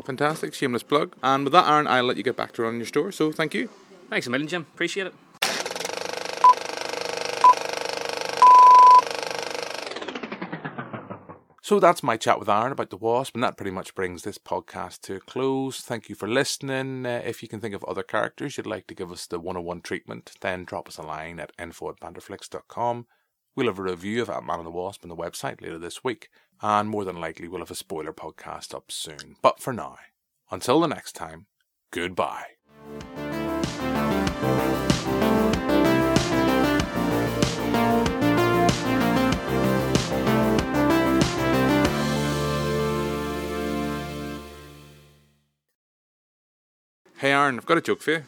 Fantastic, 0.04 0.54
shameless 0.54 0.84
plug. 0.84 1.16
And 1.24 1.46
with 1.46 1.54
that, 1.54 1.70
Aaron, 1.70 1.88
I'll 1.88 2.04
let 2.04 2.18
you 2.18 2.24
get 2.24 2.36
back 2.36 2.52
to 2.54 2.64
running 2.64 2.80
your 2.80 2.88
store. 2.88 3.12
So 3.14 3.32
thank 3.32 3.54
you. 3.54 3.70
Thanks 4.10 4.28
a 4.28 4.30
million, 4.30 4.48
Jim. 4.48 4.66
Appreciate 4.74 5.08
it. 5.08 5.14
So 11.66 11.80
that's 11.80 12.04
my 12.04 12.16
chat 12.16 12.38
with 12.38 12.48
Aaron 12.48 12.74
about 12.74 12.92
the 12.92 12.96
Wasp, 12.96 13.34
and 13.34 13.44
that 13.44 13.58
pretty 13.58 13.72
much 13.72 13.96
brings 13.96 14.22
this 14.22 14.38
podcast 14.38 15.02
to 15.02 15.16
a 15.16 15.20
close. 15.20 15.82
Thank 15.82 16.10
you 16.10 16.14
for 16.14 16.28
listening. 16.28 17.08
Uh, 17.08 17.24
if 17.26 17.42
you 17.42 17.50
can 17.50 17.60
think 17.60 17.74
of 17.74 17.84
other 17.86 18.04
characters 18.04 18.56
you'd 18.56 18.68
like 18.68 18.86
to 18.86 18.94
give 18.94 19.12
us 19.12 19.26
the 19.26 19.40
101 19.40 19.82
treatment, 19.82 20.34
then 20.42 20.64
drop 20.64 20.88
us 20.88 21.00
a 21.00 21.02
line 21.02 21.40
at 21.40 21.54
info 21.58 21.90
at. 21.90 23.06
We'll 23.56 23.66
have 23.66 23.80
a 23.80 23.82
review 23.82 24.22
of 24.22 24.30
Ant-Man 24.30 24.60
and 24.60 24.68
the 24.68 24.70
Wasp 24.70 25.04
on 25.04 25.10
the 25.10 25.16
website 25.16 25.60
later 25.60 25.80
this 25.80 26.04
week, 26.04 26.30
and 26.62 26.88
more 26.88 27.04
than 27.04 27.20
likely 27.20 27.48
we'll 27.48 27.62
have 27.62 27.72
a 27.72 27.76
spoiler 27.76 28.14
podcast 28.14 28.76
up 28.76 28.92
soon. 28.92 29.36
But 29.42 29.60
for 29.60 29.74
now, 29.74 29.98
until 30.52 30.80
the 30.82 30.88
next 30.88 31.14
time, 31.14 31.48
goodbye. 31.90 32.46
Hey 47.18 47.32
Aaron, 47.32 47.58
I've 47.58 47.66
got 47.66 47.78
a 47.78 47.82
joke 47.82 48.02
for 48.02 48.12
you. 48.12 48.24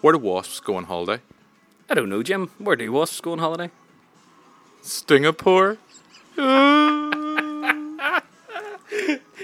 Where 0.00 0.12
do 0.12 0.18
wasps 0.20 0.60
go 0.60 0.76
on 0.76 0.84
holiday? 0.84 1.20
I 1.88 1.94
don't 1.94 2.08
know, 2.08 2.22
Jim. 2.22 2.48
Where 2.58 2.76
do 2.76 2.92
wasps 2.92 3.20
go 3.20 3.32
on 3.32 3.40
holiday? 3.40 3.68
Singapore. 4.80 5.76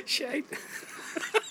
Shite. 0.04 0.44